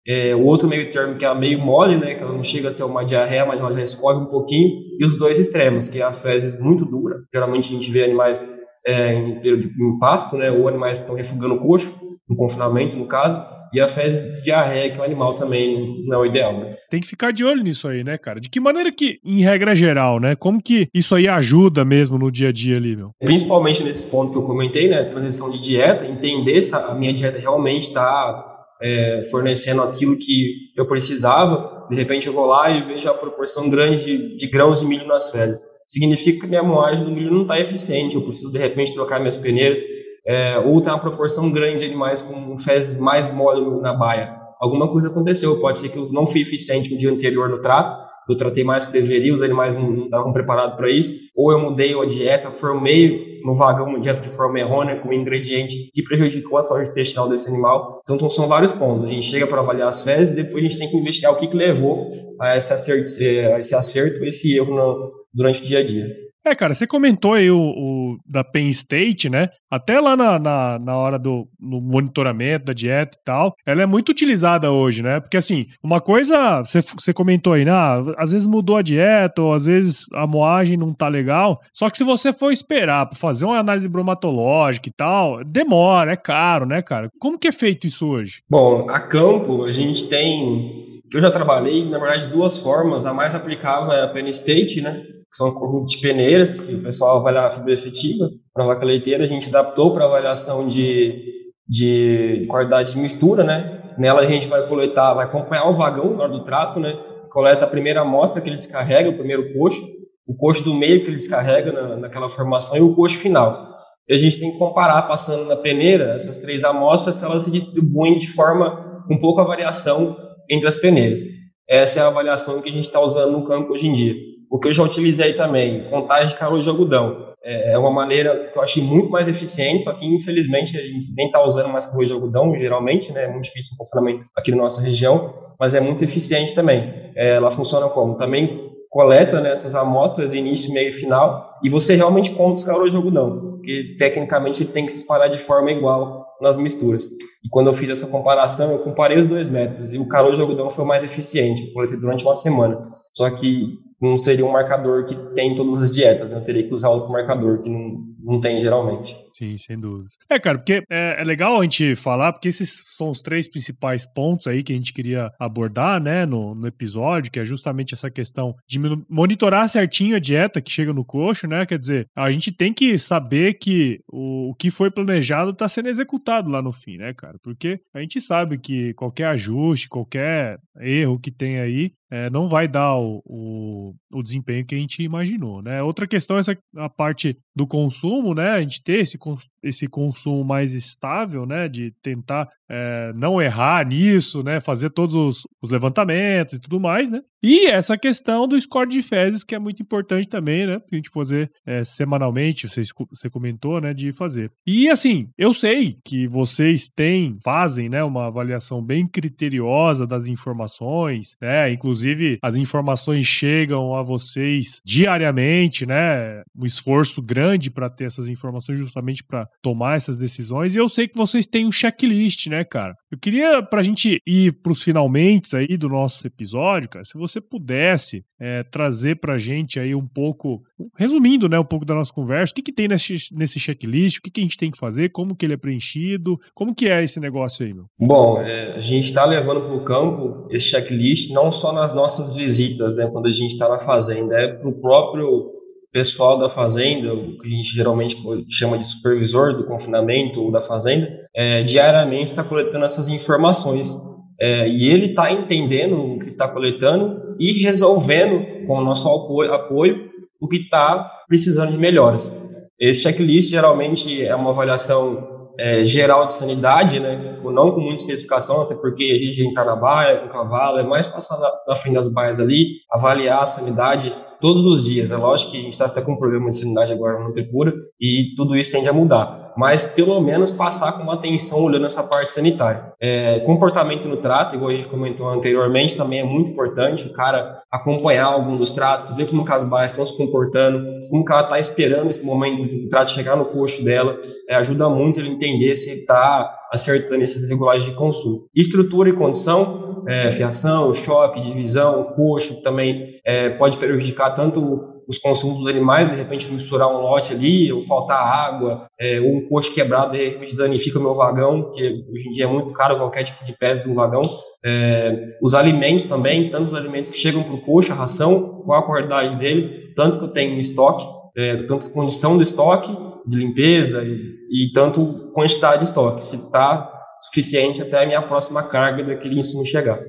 É, 0.07 0.33
o 0.33 0.45
outro 0.45 0.69
meio 0.69 0.89
termo 0.89 1.17
que 1.17 1.25
é 1.25 1.35
meio 1.35 1.59
mole, 1.59 1.97
né, 1.97 2.15
que 2.15 2.23
ela 2.23 2.31
não 2.31 2.43
chega 2.43 2.69
a 2.69 2.71
ser 2.71 2.83
uma 2.83 3.03
diarreia, 3.03 3.45
mas 3.45 3.59
ela 3.59 3.73
já 3.73 3.83
escorre 3.83 4.17
um 4.17 4.27
pouquinho, 4.27 4.69
e 4.97 5.05
os 5.05 5.17
dois 5.17 5.37
extremos, 5.37 5.89
que 5.89 5.99
é 5.99 6.03
a 6.03 6.13
fezes 6.13 6.57
muito 6.61 6.85
dura, 6.85 7.17
geralmente 7.33 7.67
a 7.67 7.77
gente 7.77 7.91
vê 7.91 8.05
animais 8.05 8.49
é, 8.85 9.13
em, 9.13 9.41
em 9.43 9.99
pasto, 9.99 10.37
né, 10.37 10.49
ou 10.49 10.65
animais 10.69 10.97
que 10.97 11.03
estão 11.03 11.17
refugando 11.17 11.55
o 11.55 11.59
coxo, 11.59 11.93
no 12.29 12.37
confinamento, 12.37 12.95
no 12.95 13.05
caso, 13.05 13.35
e 13.73 13.79
a 13.79 13.87
fezes 13.87 14.37
de 14.37 14.43
diarreia, 14.43 14.89
que 14.89 14.97
é 14.97 15.01
um 15.01 15.05
animal 15.05 15.35
também 15.35 16.03
não 16.05 16.17
é 16.17 16.19
o 16.19 16.25
ideal, 16.25 16.57
né? 16.57 16.75
Tem 16.89 16.99
que 16.99 17.07
ficar 17.07 17.31
de 17.31 17.43
olho 17.43 17.63
nisso 17.63 17.87
aí, 17.87 18.03
né, 18.03 18.17
cara? 18.17 18.39
De 18.39 18.49
que 18.49 18.59
maneira 18.59 18.91
que, 18.91 19.19
em 19.23 19.41
regra 19.41 19.75
geral, 19.75 20.19
né, 20.19 20.35
como 20.35 20.61
que 20.61 20.87
isso 20.93 21.15
aí 21.15 21.27
ajuda 21.27 21.83
mesmo 21.83 22.17
no 22.17 22.31
dia 22.31 22.49
a 22.49 22.51
dia 22.51 22.77
ali, 22.77 22.95
meu? 22.95 23.11
Principalmente 23.19 23.83
nesse 23.83 24.07
ponto 24.07 24.31
que 24.31 24.37
eu 24.37 24.43
comentei, 24.43 24.87
né, 24.87 25.03
transição 25.05 25.49
de 25.49 25.59
dieta, 25.59 26.05
entender 26.05 26.61
se 26.63 26.75
a 26.75 26.93
minha 26.93 27.13
dieta 27.13 27.39
realmente 27.39 27.87
está 27.87 28.57
é, 28.81 29.23
fornecendo 29.29 29.81
aquilo 29.81 30.17
que 30.17 30.71
eu 30.75 30.85
precisava, 30.85 31.87
de 31.89 31.95
repente 31.95 32.27
eu 32.27 32.33
vou 32.33 32.45
lá 32.45 32.69
e 32.69 32.83
vejo 32.83 33.09
a 33.09 33.13
proporção 33.13 33.69
grande 33.69 34.05
de, 34.05 34.37
de 34.37 34.47
grãos 34.47 34.79
de 34.79 34.85
milho 34.85 35.07
nas 35.07 35.31
fezes. 35.31 35.61
Significa 35.87 36.41
que 36.41 36.47
minha 36.47 36.63
moagem 36.63 37.03
do 37.03 37.11
milho 37.11 37.31
não 37.31 37.43
está 37.43 37.59
eficiente, 37.59 38.15
eu 38.15 38.21
preciso 38.21 38.51
de 38.51 38.59
repente 38.59 38.93
trocar 38.93 39.19
minhas 39.19 39.37
peneiras, 39.37 39.81
é, 40.27 40.59
ou 40.59 40.81
tem 40.81 40.91
uma 40.91 40.99
proporção 40.99 41.49
grande 41.49 41.79
de 41.79 41.85
animais 41.85 42.21
com 42.21 42.59
fezes 42.59 42.99
mais 42.99 43.33
mole 43.33 43.81
na 43.81 43.93
baia. 43.93 44.35
Alguma 44.59 44.91
coisa 44.91 45.09
aconteceu, 45.09 45.59
pode 45.59 45.79
ser 45.79 45.89
que 45.89 45.97
eu 45.97 46.11
não 46.11 46.27
fui 46.27 46.41
eficiente 46.41 46.91
no 46.91 46.97
dia 46.97 47.11
anterior 47.11 47.47
no 47.47 47.61
trato, 47.61 47.95
eu 48.29 48.35
tratei 48.35 48.63
mais 48.63 48.83
que 48.83 48.91
deveria, 48.91 49.33
os 49.33 49.41
animais 49.41 49.73
não 49.73 49.95
estavam 49.95 50.33
preparados 50.33 50.75
para 50.75 50.89
isso, 50.89 51.13
ou 51.33 51.51
eu 51.51 51.59
mudei 51.59 51.97
a 51.97 52.05
dieta, 52.05 52.51
formei 52.51 53.39
no 53.43 53.55
vagão 53.55 53.87
uma 53.87 54.01
dieta 54.01 54.19
de 54.19 54.27
forma 54.29 54.59
errônea 54.59 54.99
com 54.99 55.07
um 55.07 55.13
ingrediente 55.13 55.89
que 55.93 56.03
prejudicou 56.03 56.57
a 56.57 56.61
saúde 56.61 56.89
intestinal 56.89 57.29
desse 57.29 57.47
animal. 57.47 58.01
Então, 58.09 58.29
são 58.29 58.47
vários 58.47 58.73
pontos. 58.73 59.05
A 59.05 59.09
gente 59.09 59.27
chega 59.27 59.47
para 59.47 59.61
avaliar 59.61 59.87
as 59.87 60.01
fezes, 60.01 60.35
depois 60.35 60.57
a 60.57 60.67
gente 60.67 60.77
tem 60.77 60.89
que 60.89 60.97
investigar 60.97 61.31
o 61.31 61.37
que, 61.37 61.47
que 61.47 61.55
levou 61.55 62.11
a 62.41 62.57
esse 62.57 62.73
acerto, 62.73 63.11
eh, 63.23 63.53
a 63.53 63.59
esse 63.59 63.73
acerto, 63.73 64.25
esse 64.25 64.53
erro 64.53 64.75
no, 64.75 65.11
durante 65.33 65.61
o 65.61 65.65
dia 65.65 65.79
a 65.79 65.83
dia. 65.85 66.26
É, 66.47 66.55
cara, 66.55 66.73
você 66.73 66.87
comentou 66.87 67.33
aí 67.33 67.51
o, 67.51 67.59
o, 67.59 68.17
da 68.25 68.41
Penn 68.41 68.69
State, 68.69 69.29
né? 69.29 69.49
Até 69.69 69.99
lá 69.99 70.15
na, 70.15 70.39
na, 70.39 70.79
na 70.79 70.95
hora 70.95 71.19
do 71.19 71.45
monitoramento 71.59 72.67
da 72.67 72.73
dieta 72.73 73.17
e 73.19 73.23
tal, 73.25 73.53
ela 73.65 73.81
é 73.81 73.85
muito 73.85 74.09
utilizada 74.09 74.71
hoje, 74.71 75.03
né? 75.03 75.19
Porque 75.19 75.35
assim, 75.35 75.65
uma 75.83 75.99
coisa, 75.99 76.59
você, 76.59 76.79
você 76.79 77.13
comentou 77.13 77.51
aí, 77.51 77.65
né? 77.65 77.71
Ah, 77.71 78.01
às 78.17 78.31
vezes 78.31 78.47
mudou 78.47 78.77
a 78.77 78.81
dieta, 78.81 79.41
ou 79.41 79.53
às 79.53 79.65
vezes 79.65 80.05
a 80.13 80.25
moagem 80.25 80.77
não 80.77 80.93
tá 80.93 81.09
legal. 81.09 81.59
Só 81.73 81.89
que 81.89 81.97
se 81.97 82.05
você 82.05 82.31
for 82.31 82.49
esperar 82.49 83.07
para 83.07 83.19
fazer 83.19 83.43
uma 83.43 83.59
análise 83.59 83.89
bromatológica 83.89 84.87
e 84.87 84.93
tal, 84.93 85.43
demora, 85.43 86.13
é 86.13 86.15
caro, 86.15 86.65
né, 86.65 86.81
cara? 86.81 87.09
Como 87.19 87.37
que 87.37 87.49
é 87.49 87.51
feito 87.51 87.85
isso 87.85 88.07
hoje? 88.07 88.41
Bom, 88.49 88.89
a 88.89 89.01
campo, 89.01 89.65
a 89.65 89.71
gente 89.73 90.07
tem. 90.07 90.85
Eu 91.13 91.19
já 91.19 91.29
trabalhei, 91.29 91.83
na 91.83 91.99
verdade, 91.99 92.27
duas 92.27 92.57
formas. 92.57 93.05
A 93.05 93.13
mais 93.13 93.35
aplicável 93.35 93.91
é 93.91 94.03
a 94.03 94.07
Penn 94.07 94.27
State, 94.27 94.79
né? 94.79 95.03
Que 95.29 95.37
são 95.37 95.51
conjuntos 95.53 95.91
de 95.91 95.99
peneiras, 95.99 96.59
que 96.59 96.75
o 96.75 96.83
pessoal 96.83 97.17
avalia 97.17 97.41
a 97.41 97.51
fibra 97.51 97.73
efetiva 97.73 98.29
para 98.53 98.63
a 98.63 98.67
vaca 98.67 98.85
leiteira, 98.85 99.25
a 99.25 99.27
gente 99.27 99.49
adaptou 99.49 99.93
para 99.93 100.05
avaliação 100.05 100.67
de, 100.67 101.51
de 101.67 102.45
qualidade 102.49 102.93
de 102.93 102.99
mistura, 102.99 103.43
né? 103.43 103.93
Nela 103.97 104.21
a 104.21 104.25
gente 104.25 104.47
vai 104.47 104.67
coletar, 104.67 105.13
vai 105.13 105.25
acompanhar 105.25 105.69
o 105.69 105.73
vagão 105.73 106.15
na 106.15 106.23
hora 106.23 106.31
do 106.31 106.43
trato, 106.43 106.79
né? 106.79 106.97
Coleta 107.29 107.65
a 107.65 107.67
primeira 107.67 108.01
amostra 108.01 108.41
que 108.41 108.47
ele 108.47 108.55
descarrega, 108.55 109.09
o 109.09 109.17
primeiro 109.17 109.53
coxo, 109.53 109.81
o 110.25 110.35
coxo 110.35 110.63
do 110.63 110.73
meio 110.73 111.01
que 111.01 111.07
ele 111.07 111.17
descarrega 111.17 111.71
na, 111.71 111.95
naquela 111.97 112.29
formação 112.29 112.77
e 112.77 112.81
o 112.81 112.95
coxo 112.95 113.17
final. 113.17 113.67
E 114.07 114.13
a 114.13 114.17
gente 114.17 114.39
tem 114.39 114.51
que 114.51 114.57
comparar, 114.57 115.01
passando 115.03 115.45
na 115.45 115.55
peneira, 115.55 116.13
essas 116.13 116.37
três 116.37 116.63
amostras, 116.63 117.21
elas 117.21 117.43
se 117.43 117.51
distribuem 117.51 118.17
de 118.17 118.27
forma 118.27 119.03
com 119.07 119.19
pouca 119.19 119.43
variação 119.43 120.15
entre 120.49 120.67
as 120.67 120.77
peneiras. 120.77 121.19
Essa 121.67 121.99
é 121.99 122.01
a 122.03 122.07
avaliação 122.07 122.61
que 122.61 122.69
a 122.69 122.71
gente 122.71 122.85
está 122.85 123.01
usando 123.01 123.33
no 123.33 123.45
campo 123.45 123.73
hoje 123.73 123.87
em 123.87 123.93
dia. 123.93 124.15
O 124.49 124.59
que 124.59 124.69
eu 124.69 124.73
já 124.73 124.83
utilizei 124.83 125.33
também, 125.33 125.89
contagem 125.89 126.29
de 126.29 126.35
calor 126.35 126.61
de 126.61 126.69
algodão. 126.69 127.27
É, 127.43 127.73
é 127.73 127.77
uma 127.77 127.91
maneira 127.91 128.49
que 128.51 128.57
eu 128.57 128.61
achei 128.61 128.81
muito 128.81 129.09
mais 129.09 129.27
eficiente, 129.27 129.83
só 129.83 129.93
que 129.93 130.05
infelizmente 130.05 130.77
a 130.77 130.81
gente 130.81 131.13
nem 131.15 131.27
está 131.27 131.43
usando 131.43 131.69
mais 131.69 131.85
calor 131.85 132.05
de 132.05 132.13
algodão, 132.13 132.57
geralmente, 132.57 133.11
né? 133.11 133.25
É 133.25 133.27
muito 133.27 133.45
difícil 133.45 133.73
o 133.73 133.77
confinamento 133.77 134.25
aqui 134.35 134.51
na 134.51 134.57
nossa 134.57 134.81
região, 134.81 135.33
mas 135.59 135.73
é 135.73 135.79
muito 135.79 136.03
eficiente 136.03 136.53
também. 136.53 137.11
É, 137.15 137.35
ela 137.35 137.51
funciona 137.51 137.89
como? 137.89 138.15
Também 138.15 138.67
coleta 138.89 139.41
né, 139.41 139.51
essas 139.51 139.75
amostras, 139.75 140.33
início, 140.33 140.73
meio 140.73 140.89
e 140.89 140.93
final, 140.93 141.57
e 141.63 141.69
você 141.69 141.95
realmente 141.95 142.31
conta 142.31 142.55
os 142.55 142.63
calores 142.63 142.91
de 142.91 142.97
algodão, 142.97 143.51
porque 143.51 143.95
tecnicamente 143.97 144.63
ele 144.63 144.71
tem 144.71 144.85
que 144.85 144.91
se 144.91 144.97
espalhar 144.99 145.29
de 145.29 145.37
forma 145.37 145.71
igual 145.71 146.25
nas 146.41 146.57
misturas. 146.57 147.03
E 147.43 147.49
quando 147.49 147.67
eu 147.67 147.73
fiz 147.73 147.89
essa 147.89 148.07
comparação, 148.07 148.71
eu 148.71 148.79
comparei 148.79 149.17
os 149.19 149.27
dois 149.27 149.47
métodos, 149.49 149.93
e 149.93 149.99
o 149.99 150.07
calor 150.07 150.35
de 150.35 150.41
algodão 150.41 150.69
foi 150.69 150.85
mais 150.85 151.03
eficiente, 151.03 151.71
coletei 151.73 151.97
durante 151.97 152.23
uma 152.25 152.35
semana. 152.35 152.87
Só 153.13 153.29
que 153.29 153.77
não 154.01 154.15
seria 154.17 154.45
um 154.45 154.51
marcador 154.51 155.05
que 155.05 155.15
tem 155.33 155.53
em 155.53 155.55
todas 155.55 155.83
as 155.83 155.91
dietas, 155.91 156.31
né? 156.31 156.37
eu 156.37 156.45
teria 156.45 156.67
que 156.67 156.73
usar 156.73 156.89
outro 156.89 157.11
marcador 157.11 157.59
que 157.59 157.69
não, 157.69 158.03
não 158.19 158.41
tem 158.41 158.61
geralmente. 158.61 159.15
Sim, 159.37 159.55
sem 159.55 159.79
dúvida. 159.79 160.09
É, 160.27 160.39
cara, 160.39 160.57
porque 160.57 160.83
é, 160.89 161.21
é, 161.21 161.23
legal 161.23 161.59
a 161.59 161.63
gente 161.63 161.95
falar, 161.95 162.33
porque 162.33 162.47
esses 162.47 162.81
são 162.95 163.11
os 163.11 163.21
três 163.21 163.47
principais 163.47 164.03
pontos 164.03 164.47
aí 164.47 164.63
que 164.63 164.73
a 164.73 164.75
gente 164.75 164.91
queria 164.91 165.31
abordar, 165.39 166.01
né, 166.01 166.25
no, 166.25 166.55
no 166.55 166.65
episódio, 166.65 167.31
que 167.31 167.39
é 167.39 167.45
justamente 167.45 167.93
essa 167.93 168.09
questão 168.09 168.55
de 168.67 168.79
monitorar 169.07 169.69
certinho 169.69 170.15
a 170.15 170.19
dieta 170.19 170.59
que 170.59 170.71
chega 170.71 170.91
no 170.91 171.05
coxo, 171.05 171.47
né? 171.47 171.67
Quer 171.67 171.77
dizer, 171.77 172.07
a 172.15 172.31
gente 172.31 172.51
tem 172.51 172.73
que 172.73 172.97
saber 172.97 173.53
que 173.59 173.99
o, 174.11 174.49
o 174.49 174.55
que 174.55 174.71
foi 174.71 174.89
planejado 174.89 175.51
está 175.51 175.67
sendo 175.67 175.89
executado 175.89 176.49
lá 176.49 176.59
no 176.59 176.73
fim, 176.73 176.97
né, 176.97 177.13
cara? 177.13 177.37
Porque 177.43 177.79
a 177.93 177.99
gente 177.99 178.19
sabe 178.19 178.57
que 178.57 178.95
qualquer 178.95 179.27
ajuste, 179.27 179.87
qualquer 179.87 180.57
erro 180.79 181.19
que 181.19 181.29
tem 181.29 181.59
aí, 181.59 181.91
é, 182.09 182.29
não 182.29 182.47
vai 182.47 182.67
dar 182.67 182.95
o, 182.95 183.21
o, 183.25 183.93
o, 184.13 184.23
desempenho 184.23 184.65
que 184.65 184.75
a 184.75 184.77
gente 184.77 185.03
imaginou, 185.03 185.61
né? 185.61 185.83
Outra 185.83 186.07
questão 186.07 186.37
é 186.37 186.39
essa 186.39 186.57
a 186.77 186.89
parte 186.89 187.37
do 187.55 187.67
consumo, 187.67 188.33
né? 188.33 188.51
A 188.51 188.61
gente 188.61 188.81
ter 188.81 188.99
esse 188.99 189.17
esse 189.63 189.87
consumo 189.87 190.43
mais 190.43 190.73
estável, 190.73 191.45
né? 191.45 191.67
De 191.67 191.91
tentar 192.01 192.47
é, 192.69 193.11
não 193.15 193.41
errar 193.41 193.85
nisso, 193.85 194.43
né? 194.43 194.59
Fazer 194.59 194.89
todos 194.89 195.15
os, 195.15 195.47
os, 195.61 195.69
levantamentos 195.69 196.53
e 196.53 196.59
tudo 196.59 196.79
mais, 196.79 197.09
né? 197.09 197.21
E 197.41 197.67
essa 197.67 197.97
questão 197.97 198.47
do 198.47 198.59
score 198.59 198.89
de 198.89 199.01
fezes, 199.01 199.43
que 199.43 199.55
é 199.55 199.59
muito 199.59 199.81
importante 199.81 200.27
também, 200.27 200.65
né? 200.65 200.79
A 200.91 200.95
gente 200.95 201.09
fazer 201.09 201.51
é, 201.65 201.83
semanalmente, 201.83 202.67
você, 202.67 202.81
você 203.09 203.29
comentou, 203.29 203.79
né? 203.79 203.93
De 203.93 204.11
fazer. 204.11 204.51
E 204.65 204.89
assim, 204.89 205.29
eu 205.37 205.53
sei 205.53 205.95
que 206.03 206.27
vocês 206.27 206.87
têm, 206.87 207.37
fazem, 207.43 207.89
né? 207.89 208.03
Uma 208.03 208.27
avaliação 208.27 208.83
bem 208.83 209.07
criteriosa 209.07 210.05
das 210.05 210.27
informações, 210.27 211.35
né? 211.41 211.71
Inclusive, 211.71 212.37
as 212.41 212.55
informações 212.55 213.25
chegam 213.25 213.95
a 213.95 214.01
vocês 214.01 214.81
diariamente, 214.85 215.85
né? 215.85 216.41
Um 216.55 216.65
esforço 216.65 217.21
grande 217.21 217.69
para 217.69 217.89
ter 217.89 218.05
essas 218.05 218.29
informações 218.29 218.79
justamente 218.79 219.23
para 219.23 219.47
tomar 219.61 219.97
essas 219.97 220.17
decisões. 220.17 220.75
E 220.75 220.79
eu 220.79 220.89
sei 220.89 221.07
que 221.07 221.17
vocês 221.17 221.45
têm 221.45 221.65
um 221.65 221.71
checklist, 221.71 222.47
né, 222.47 222.56
cara? 222.63 222.95
Eu 223.11 223.17
queria, 223.17 223.63
para 223.63 223.79
a 223.79 223.83
gente 223.83 224.21
ir 224.25 224.51
para 224.61 224.71
os 224.71 224.83
finalmente 224.83 225.55
aí 225.55 225.77
do 225.77 225.89
nosso 225.89 226.25
episódio, 226.25 226.89
cara, 226.89 227.05
se 227.05 227.17
você 227.17 227.39
pudesse 227.39 228.23
é, 228.39 228.63
trazer 228.63 229.19
para 229.19 229.35
a 229.35 229.37
gente 229.37 229.79
aí 229.79 229.95
um 229.95 230.05
pouco, 230.05 230.61
resumindo, 230.95 231.47
né, 231.49 231.59
um 231.59 231.65
pouco 231.65 231.85
da 231.85 231.95
nossa 231.95 232.13
conversa, 232.13 232.51
o 232.51 232.55
que, 232.55 232.61
que 232.61 232.73
tem 232.73 232.87
nesse, 232.87 233.15
nesse 233.33 233.59
checklist, 233.59 234.17
o 234.17 234.21
que, 234.21 234.31
que 234.31 234.41
a 234.41 234.43
gente 234.43 234.57
tem 234.57 234.71
que 234.71 234.77
fazer, 234.77 235.09
como 235.09 235.35
que 235.35 235.45
ele 235.45 235.53
é 235.53 235.57
preenchido, 235.57 236.37
como 236.53 236.75
que 236.75 236.89
é 236.89 237.03
esse 237.03 237.19
negócio 237.19 237.65
aí, 237.65 237.73
meu? 237.73 237.85
Bom, 237.99 238.41
é, 238.41 238.73
a 238.73 238.79
gente 238.79 239.05
está 239.05 239.25
levando 239.25 239.61
para 239.61 239.75
o 239.75 239.83
campo 239.83 240.47
esse 240.51 240.67
checklist 240.67 241.31
não 241.31 241.51
só 241.51 241.71
nas 241.71 241.93
nossas 241.93 242.33
visitas, 242.33 242.97
né, 242.97 243.07
quando 243.07 243.27
a 243.27 243.31
gente 243.31 243.53
está 243.53 243.67
na 243.69 243.79
fazenda, 243.79 244.35
é 244.35 244.47
para 244.47 244.67
o 244.67 244.79
próprio 244.79 245.56
pessoal 245.97 246.37
da 246.37 246.47
fazenda, 246.47 247.11
o 247.11 247.39
que 247.39 247.47
a 247.47 247.49
gente 247.49 247.73
geralmente 247.73 248.15
chama 248.51 248.77
de 248.77 248.85
supervisor 248.85 249.57
do 249.57 249.65
confinamento 249.65 250.39
ou 250.39 250.51
da 250.51 250.61
fazenda, 250.61 251.09
é, 251.35 251.63
diariamente 251.63 252.25
está 252.25 252.43
coletando 252.43 252.85
essas 252.85 253.07
informações. 253.07 253.97
É, 254.39 254.69
e 254.69 254.87
ele 254.89 255.07
está 255.07 255.31
entendendo 255.31 255.95
o 255.99 256.19
que 256.19 256.29
está 256.29 256.47
coletando 256.47 257.35
e 257.39 257.63
resolvendo, 257.63 258.67
com 258.67 258.77
o 258.77 258.83
nosso 258.83 259.09
apoio, 259.09 259.51
apoio 259.51 260.11
o 260.39 260.47
que 260.47 260.57
está 260.57 261.03
precisando 261.27 261.71
de 261.71 261.79
melhoras. 261.79 262.31
Esse 262.79 263.01
checklist 263.01 263.49
geralmente 263.49 264.23
é 264.23 264.35
uma 264.35 264.51
avaliação 264.51 265.49
é, 265.57 265.83
geral 265.83 266.25
de 266.25 266.33
sanidade, 266.33 266.99
né? 266.99 267.39
não 267.43 267.71
com 267.71 267.81
muita 267.81 267.95
especificação, 267.95 268.61
até 268.61 268.75
porque 268.75 269.03
a 269.03 269.17
gente 269.17 269.41
entrar 269.41 269.65
na 269.65 269.75
baia, 269.75 270.17
com 270.17 270.29
cavalo, 270.29 270.77
é 270.77 270.83
mais 270.83 271.07
passar 271.07 271.39
na, 271.39 271.51
na 271.69 271.75
frente 271.75 271.95
das 271.95 272.07
baias 272.13 272.39
ali, 272.39 272.73
avaliar 272.91 273.41
a 273.41 273.47
sanidade 273.47 274.13
todos 274.39 274.65
os 274.65 274.83
dias. 274.83 275.11
É 275.11 275.17
lógico 275.17 275.51
que 275.51 275.57
a 275.57 275.61
gente 275.61 275.73
está 275.73 275.85
até 275.85 276.01
com 276.01 276.13
um 276.13 276.17
problema 276.17 276.49
de 276.49 276.57
sanidade 276.57 276.91
agora 276.91 277.19
no 277.19 277.33
Tripura 277.33 277.73
e 277.99 278.33
tudo 278.35 278.55
isso 278.55 278.71
tende 278.71 278.87
a 278.87 278.93
mudar. 278.93 279.53
Mas 279.57 279.83
pelo 279.83 280.21
menos 280.21 280.51
passar 280.51 280.91
com 280.91 281.03
uma 281.03 281.15
atenção 281.15 281.63
olhando 281.63 281.87
essa 281.87 282.03
parte 282.03 282.29
sanitária. 282.29 282.93
É, 283.01 283.39
comportamento 283.39 284.07
no 284.07 284.17
trato, 284.17 284.55
igual 284.55 284.69
a 284.69 284.75
gente 284.75 284.87
comentou 284.87 285.27
anteriormente, 285.27 285.97
também 285.97 286.19
é 286.19 286.23
muito 286.23 286.51
importante. 286.51 287.07
O 287.07 287.13
cara 287.13 287.57
acompanhar 287.71 288.25
algum 288.25 288.55
dos 288.55 288.69
tratos, 288.69 289.15
ver 289.15 289.27
como 289.27 289.43
as 289.51 289.63
baias 289.63 289.91
estão 289.91 290.05
se 290.05 290.15
comportando, 290.15 290.85
como 291.09 291.25
que 291.25 291.31
ela 291.31 291.41
está 291.41 291.59
esperando 291.59 292.09
esse 292.09 292.23
momento 292.23 292.67
do 292.67 292.87
trato 292.87 293.09
chegar 293.09 293.35
no 293.35 293.45
coxo 293.45 293.83
dela. 293.83 294.19
É, 294.47 294.55
ajuda 294.55 294.87
muito 294.89 295.19
ele 295.19 295.29
entender 295.29 295.75
se 295.75 295.91
está 295.91 296.53
acertando 296.71 297.23
esses 297.23 297.49
regulagens 297.49 297.85
de 297.85 297.95
consumo. 297.95 298.47
Estrutura 298.55 299.09
e 299.09 299.13
condição, 299.13 299.86
é, 300.07 300.31
fiação, 300.31 300.93
choque, 300.93 301.41
divisão, 301.41 302.05
coxo, 302.15 302.61
também 302.61 303.19
é, 303.25 303.49
pode 303.49 303.77
prejudicar 303.77 304.31
tanto 304.31 304.95
os 305.07 305.17
consumos 305.17 305.59
dos 305.59 305.67
animais, 305.67 306.09
de 306.11 306.17
repente 306.17 306.51
misturar 306.51 306.89
um 306.89 307.01
lote 307.01 307.33
ali, 307.33 307.71
ou 307.71 307.79
faltar 307.79 308.19
água, 308.19 308.87
é, 308.99 309.19
ou 309.21 309.37
um 309.37 309.47
coxo 309.47 309.73
quebrado, 309.73 310.11
de 310.11 310.29
repente 310.29 310.55
danifica 310.55 310.99
o 310.99 311.01
meu 311.01 311.15
vagão, 311.15 311.71
que 311.71 312.05
hoje 312.11 312.27
em 312.27 312.31
dia 312.33 312.43
é 312.43 312.47
muito 312.47 312.71
caro 312.73 312.97
qualquer 312.97 313.23
tipo 313.23 313.43
de 313.45 313.57
peça 313.57 313.83
de 313.83 313.89
um 313.89 313.95
vagão. 313.95 314.21
É, 314.65 315.37
os 315.41 315.53
alimentos 315.53 316.03
também, 316.03 316.49
tanto 316.49 316.69
os 316.69 316.75
alimentos 316.75 317.09
que 317.09 317.17
chegam 317.17 317.43
para 317.43 317.53
o 317.53 317.61
coxo, 317.61 317.93
a 317.93 317.95
ração, 317.95 318.61
qual 318.65 318.79
a 318.79 318.85
qualidade 318.85 319.37
dele, 319.39 319.93
tanto 319.95 320.19
que 320.19 320.25
eu 320.25 320.29
tenho 320.29 320.55
em 320.55 320.59
estoque, 320.59 321.05
é, 321.37 321.63
tanto 321.63 321.89
condição 321.91 322.35
do 322.35 322.43
estoque, 322.43 322.93
de 323.25 323.37
limpeza, 323.37 324.03
e, 324.03 324.65
e 324.65 324.71
tanto 324.73 325.31
quantidade 325.33 325.79
de 325.79 325.85
estoque, 325.85 326.23
se 326.23 326.35
está 326.35 326.96
suficiente 327.21 327.81
até 327.81 328.03
a 328.03 328.05
minha 328.05 328.21
próxima 328.21 328.63
carga 328.63 329.03
daquele 329.03 329.39
insumo 329.39 329.65
chegar. 329.65 329.99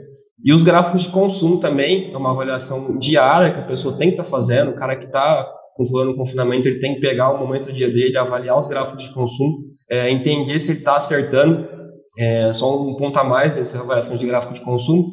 E 0.45 0.53
os 0.53 0.63
gráficos 0.63 1.03
de 1.03 1.09
consumo 1.09 1.59
também, 1.59 2.13
é 2.13 2.17
uma 2.17 2.31
avaliação 2.31 2.97
diária 2.97 3.53
que 3.53 3.61
a 3.61 3.67
pessoa 3.67 3.97
tem 3.97 4.09
que 4.09 4.15
estar 4.15 4.25
tá 4.25 4.31
fazendo, 4.31 4.71
o 4.71 4.77
cara 4.77 4.97
que 4.97 5.07
está 5.07 5.49
controlando 5.75 6.13
o 6.13 6.17
confinamento, 6.17 6.67
ele 6.67 6.81
tem 6.81 6.95
que 6.95 7.01
pegar 7.01 7.31
o 7.31 7.39
momento 7.39 7.67
do 7.67 7.73
dia 7.73 7.89
dele, 7.89 8.17
avaliar 8.17 8.59
os 8.59 8.67
gráficos 8.67 9.05
de 9.05 9.13
consumo, 9.13 9.59
é, 9.91 10.11
entender 10.11 10.59
se 10.59 10.73
ele 10.73 10.79
está 10.79 10.97
acertando, 10.97 11.69
é, 12.19 12.53
só 12.53 12.81
um 12.81 12.97
ponto 12.97 13.17
a 13.19 13.25
mais 13.25 13.55
dessa 13.55 13.81
avaliação 13.81 14.17
de 14.17 14.27
gráfico 14.27 14.55
de 14.55 14.61
consumo, 14.61 15.13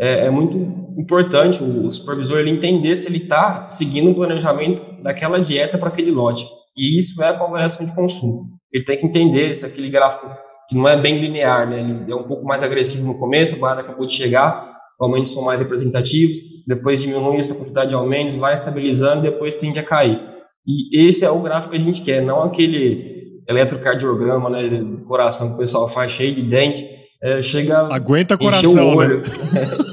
é, 0.00 0.26
é 0.26 0.30
muito 0.30 0.56
importante 0.98 1.62
o, 1.62 1.90
supervisor 1.90 2.38
ele 2.38 2.50
entender 2.50 2.96
se 2.96 3.08
ele 3.08 3.18
está 3.18 3.68
seguindo 3.70 4.10
o 4.10 4.14
planejamento 4.14 4.82
daquela 5.02 5.40
dieta 5.40 5.78
para 5.78 5.88
aquele 5.88 6.10
lote. 6.10 6.44
E 6.76 6.98
isso 6.98 7.22
é 7.22 7.28
a 7.28 7.30
avaliação 7.30 7.86
de 7.86 7.94
consumo. 7.94 8.48
Ele 8.72 8.84
tem 8.84 8.96
que 8.96 9.06
entender 9.06 9.54
se 9.54 9.64
aquele 9.64 9.90
gráfico 9.90 10.26
que 10.70 10.76
não 10.76 10.88
é 10.88 10.96
bem 10.96 11.20
linear, 11.20 11.68
né? 11.68 11.80
Ele 11.80 12.12
é 12.12 12.14
um 12.14 12.22
pouco 12.22 12.46
mais 12.46 12.62
agressivo 12.62 13.04
no 13.04 13.18
começo, 13.18 13.56
a 13.56 13.58
barra 13.58 13.80
acabou 13.80 14.06
de 14.06 14.14
chegar, 14.14 14.78
aumentos 15.00 15.32
são 15.32 15.42
mais 15.42 15.58
representativos, 15.58 16.38
depois 16.64 17.02
diminui 17.02 17.38
essa 17.38 17.56
quantidade 17.56 17.88
de 17.88 17.96
aumentos, 17.96 18.36
vai 18.36 18.54
estabilizando, 18.54 19.22
depois 19.22 19.56
tende 19.56 19.80
a 19.80 19.82
cair. 19.82 20.20
E 20.64 21.08
esse 21.08 21.24
é 21.24 21.30
o 21.30 21.40
gráfico 21.40 21.72
que 21.72 21.80
a 21.80 21.84
gente 21.84 22.02
quer, 22.02 22.22
não 22.22 22.44
aquele 22.44 23.40
eletrocardiograma, 23.48 24.48
né, 24.48 24.68
de 24.68 25.04
coração 25.08 25.48
que 25.48 25.54
o 25.54 25.58
pessoal 25.58 25.88
faz 25.88 26.12
cheio 26.12 26.32
de 26.32 26.42
dente, 26.42 26.88
é, 27.20 27.42
chega 27.42 27.92
aguenta 27.92 28.38
coração, 28.38 28.94
o 28.94 28.96
olho. 28.96 29.18
Né? 29.18 29.24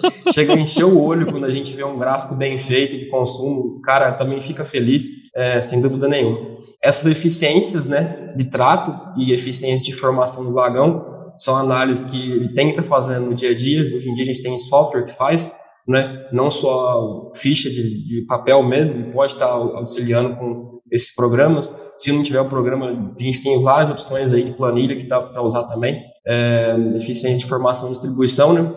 chega 0.31 0.53
a 0.53 0.59
encher 0.59 0.85
o 0.85 1.01
olho 1.01 1.31
quando 1.31 1.45
a 1.45 1.49
gente 1.49 1.73
vê 1.73 1.83
um 1.83 1.97
gráfico 1.97 2.35
bem 2.35 2.57
feito 2.57 2.97
de 2.97 3.05
consumo, 3.05 3.77
o 3.77 3.81
cara 3.81 4.11
também 4.13 4.41
fica 4.41 4.65
feliz, 4.65 5.31
é, 5.35 5.59
sem 5.61 5.81
dúvida 5.81 6.07
nenhuma. 6.07 6.57
Essas 6.81 7.11
eficiências 7.11 7.85
né, 7.85 8.33
de 8.35 8.45
trato 8.45 8.93
e 9.17 9.33
eficiência 9.33 9.85
de 9.85 9.93
formação 9.93 10.43
do 10.45 10.53
vagão 10.53 11.05
são 11.37 11.55
análises 11.55 12.05
que 12.05 12.19
ele 12.19 12.69
estar 12.69 12.83
fazendo 12.83 13.27
no 13.27 13.35
dia 13.35 13.51
a 13.51 13.55
dia. 13.55 13.81
Hoje 13.95 14.09
em 14.09 14.13
dia 14.13 14.23
a 14.23 14.27
gente 14.27 14.41
tem 14.41 14.57
software 14.57 15.03
que 15.03 15.15
faz, 15.15 15.51
né, 15.87 16.27
não 16.31 16.49
só 16.49 17.31
ficha 17.35 17.69
de, 17.69 18.05
de 18.05 18.25
papel 18.27 18.63
mesmo, 18.63 18.95
ele 18.95 19.11
pode 19.11 19.33
estar 19.33 19.47
auxiliando 19.47 20.35
com 20.35 20.77
esses 20.91 21.13
programas. 21.13 21.73
Se 21.97 22.11
não 22.11 22.23
tiver 22.23 22.41
o 22.41 22.49
programa, 22.49 23.13
a 23.17 23.23
gente 23.23 23.43
tem 23.43 23.61
várias 23.61 23.89
opções 23.89 24.33
aí 24.33 24.43
de 24.43 24.53
planilha 24.53 24.95
que 24.95 25.05
dá 25.05 25.21
para 25.21 25.41
usar 25.41 25.63
também. 25.63 26.01
É, 26.25 26.75
eficiência 26.95 27.37
de 27.37 27.45
formação 27.45 27.87
e 27.87 27.91
distribuição, 27.91 28.53
né? 28.53 28.73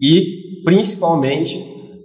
E, 0.00 0.51
principalmente, 0.64 1.56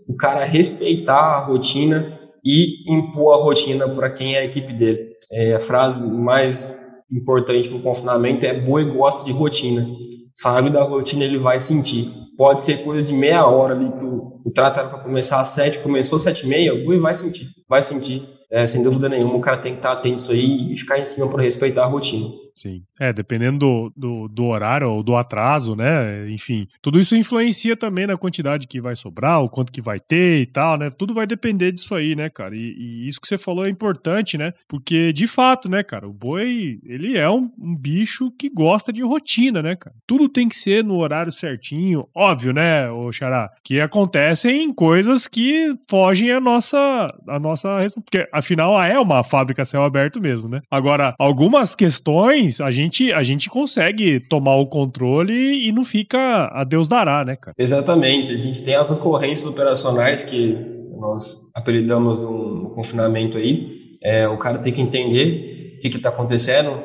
o 0.07 0.15
cara 0.15 0.45
respeitar 0.45 1.19
a 1.19 1.45
rotina 1.45 2.17
e 2.43 2.89
impor 2.91 3.33
a 3.33 3.43
rotina 3.43 3.87
para 3.89 4.09
quem 4.09 4.35
é 4.35 4.39
a 4.39 4.45
equipe 4.45 4.71
dele. 4.71 5.09
É, 5.31 5.55
a 5.55 5.59
frase 5.59 5.99
mais 5.99 6.77
importante 7.11 7.67
para 7.67 7.77
o 7.77 7.81
confinamento 7.81 8.45
é 8.45 8.53
boi 8.53 8.85
gosta 8.85 9.25
de 9.25 9.31
rotina. 9.31 9.85
Sabe 10.33 10.69
da 10.69 10.83
rotina 10.83 11.23
ele 11.23 11.37
vai 11.37 11.59
sentir. 11.59 12.11
Pode 12.37 12.61
ser 12.61 12.83
coisa 12.83 13.05
de 13.05 13.13
meia 13.13 13.45
hora 13.47 13.73
ali 13.73 13.91
que 13.91 14.03
o, 14.03 14.41
o 14.45 14.51
trato 14.51 14.79
era 14.79 14.87
para 14.87 14.99
começar 14.99 15.41
às 15.41 15.49
sete, 15.49 15.79
começou 15.79 16.17
às 16.17 16.23
sete 16.23 16.45
e 16.45 16.47
meia, 16.47 16.73
o 16.73 16.85
boi 16.85 16.99
vai 16.99 17.13
sentir, 17.13 17.47
vai 17.67 17.81
sentir. 17.81 18.23
É, 18.49 18.65
sem 18.65 18.81
dúvida 18.81 19.09
nenhuma, 19.09 19.35
o 19.35 19.41
cara 19.41 19.57
tem 19.57 19.73
que 19.73 19.79
estar 19.79 19.91
atento 19.91 20.13
a 20.13 20.15
isso 20.15 20.31
aí 20.31 20.71
e 20.71 20.77
ficar 20.77 20.99
em 20.99 21.03
cima 21.03 21.27
para 21.27 21.43
respeitar 21.43 21.83
a 21.83 21.87
rotina. 21.87 22.29
Sim. 22.57 22.81
É, 22.99 23.13
dependendo 23.13 23.59
do, 23.59 23.93
do, 23.95 24.27
do, 24.27 24.45
horário 24.45 24.89
ou 24.89 25.03
do 25.03 25.15
atraso, 25.15 25.75
né? 25.75 26.27
Enfim, 26.31 26.67
tudo 26.81 26.99
isso 26.99 27.15
influencia 27.15 27.77
também 27.77 28.07
na 28.07 28.17
quantidade 28.17 28.65
que 28.65 28.81
vai 28.81 28.95
sobrar, 28.95 29.43
o 29.43 29.49
quanto 29.49 29.71
que 29.71 29.79
vai 29.79 29.99
ter 29.99 30.41
e 30.41 30.45
tal, 30.47 30.75
né? 30.75 30.89
Tudo 30.89 31.13
vai 31.13 31.27
depender 31.27 31.71
disso 31.71 31.93
aí, 31.93 32.15
né, 32.15 32.31
cara? 32.31 32.55
E, 32.55 32.73
e 32.75 33.07
isso 33.07 33.21
que 33.21 33.27
você 33.27 33.37
falou 33.37 33.67
é 33.67 33.69
importante, 33.69 34.39
né? 34.39 34.53
Porque, 34.67 35.13
de 35.13 35.27
fato, 35.27 35.69
né, 35.69 35.83
cara, 35.83 36.07
o 36.07 36.13
boi, 36.13 36.79
ele 36.83 37.15
é 37.15 37.29
um, 37.29 37.51
um, 37.59 37.75
bicho 37.75 38.31
que 38.31 38.49
gosta 38.49 38.91
de 38.91 39.03
rotina, 39.03 39.61
né, 39.61 39.75
cara? 39.75 39.95
Tudo 40.07 40.27
tem 40.27 40.49
que 40.49 40.57
ser 40.57 40.83
no 40.83 40.95
horário 40.95 41.31
certinho. 41.31 42.07
Óbvio, 42.15 42.53
né, 42.53 42.89
o 42.89 43.11
Xará? 43.11 43.51
Que 43.63 43.79
acontecem 43.79 44.73
coisas 44.73 45.27
que 45.27 45.75
fogem 45.87 46.31
a 46.31 46.39
nossa, 46.39 47.07
a 47.27 47.39
nossa... 47.39 47.85
Porque, 48.03 48.27
afinal, 48.33 48.81
é 48.81 48.99
uma 48.99 49.23
fábrica 49.23 49.63
céu 49.63 49.83
aberto 49.83 50.19
mesmo, 50.19 50.49
né? 50.49 50.61
Agora, 50.71 51.13
algumas 51.19 51.75
questões 51.75 52.46
a 52.61 52.71
gente, 52.71 53.11
a 53.13 53.23
gente 53.23 53.49
consegue 53.49 54.19
tomar 54.19 54.55
o 54.55 54.67
controle 54.67 55.67
e 55.67 55.71
não 55.71 55.83
fica 55.83 56.49
a 56.51 56.63
Deus 56.63 56.87
dará, 56.87 57.23
né, 57.23 57.35
cara? 57.35 57.55
Exatamente. 57.57 58.31
A 58.31 58.37
gente 58.37 58.61
tem 58.61 58.75
as 58.75 58.91
ocorrências 58.91 59.47
operacionais 59.47 60.23
que 60.23 60.57
nós 60.99 61.49
apelidamos 61.55 62.19
no, 62.19 62.71
confinamento 62.75 63.37
aí. 63.37 63.91
É, 64.03 64.27
o 64.27 64.37
cara 64.37 64.59
tem 64.59 64.71
que 64.71 64.81
entender 64.81 65.75
o 65.77 65.79
que 65.79 65.87
está 65.87 66.09
acontecendo. 66.09 66.77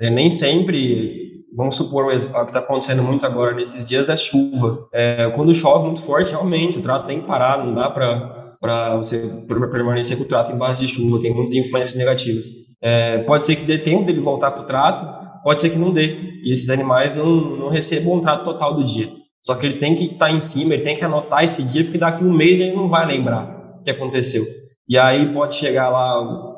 É, 0.00 0.10
nem 0.10 0.30
sempre, 0.30 1.44
vamos 1.56 1.76
supor, 1.76 2.06
o 2.06 2.08
que 2.08 2.14
está 2.16 2.58
acontecendo 2.58 3.02
muito 3.02 3.24
agora 3.24 3.54
nesses 3.54 3.86
dias 3.86 4.08
é 4.08 4.16
chuva. 4.16 4.88
É, 4.92 5.30
quando 5.34 5.54
chove 5.54 5.84
muito 5.84 6.02
forte, 6.02 6.30
realmente, 6.30 6.78
o 6.78 6.82
trato 6.82 7.06
tem 7.06 7.20
que 7.20 7.26
parar, 7.26 7.64
não 7.64 7.74
dá 7.74 7.90
para 7.90 8.36
para 8.60 8.96
você 8.96 9.18
permanecer 9.70 10.16
com 10.16 10.24
o 10.24 10.26
trato 10.26 10.50
em 10.50 10.56
base 10.56 10.84
de 10.84 10.92
chuva, 10.92 11.20
tem 11.20 11.32
muitas 11.32 11.54
influências 11.54 11.94
negativas. 11.94 12.46
É, 12.88 13.18
pode 13.18 13.42
ser 13.42 13.56
que 13.56 13.64
dê 13.64 13.78
tempo 13.78 14.04
dele 14.04 14.20
voltar 14.20 14.52
para 14.52 14.62
o 14.62 14.64
trato, 14.64 15.42
pode 15.42 15.58
ser 15.58 15.70
que 15.70 15.78
não 15.78 15.92
dê. 15.92 16.20
E 16.44 16.52
esses 16.52 16.70
animais 16.70 17.16
não, 17.16 17.26
não 17.56 17.68
recebam 17.68 18.14
um 18.14 18.20
trato 18.20 18.44
total 18.44 18.74
do 18.74 18.84
dia. 18.84 19.10
Só 19.42 19.56
que 19.56 19.66
ele 19.66 19.78
tem 19.78 19.96
que 19.96 20.04
estar 20.04 20.26
tá 20.26 20.30
em 20.30 20.38
cima, 20.38 20.72
ele 20.72 20.84
tem 20.84 20.94
que 20.94 21.04
anotar 21.04 21.42
esse 21.42 21.64
dia, 21.64 21.82
porque 21.82 21.98
daqui 21.98 22.22
um 22.22 22.32
mês 22.32 22.60
ele 22.60 22.76
não 22.76 22.88
vai 22.88 23.04
lembrar 23.04 23.76
o 23.80 23.82
que 23.82 23.90
aconteceu. 23.90 24.44
E 24.88 24.96
aí 24.96 25.32
pode 25.34 25.56
chegar 25.56 25.88
lá 25.88 26.54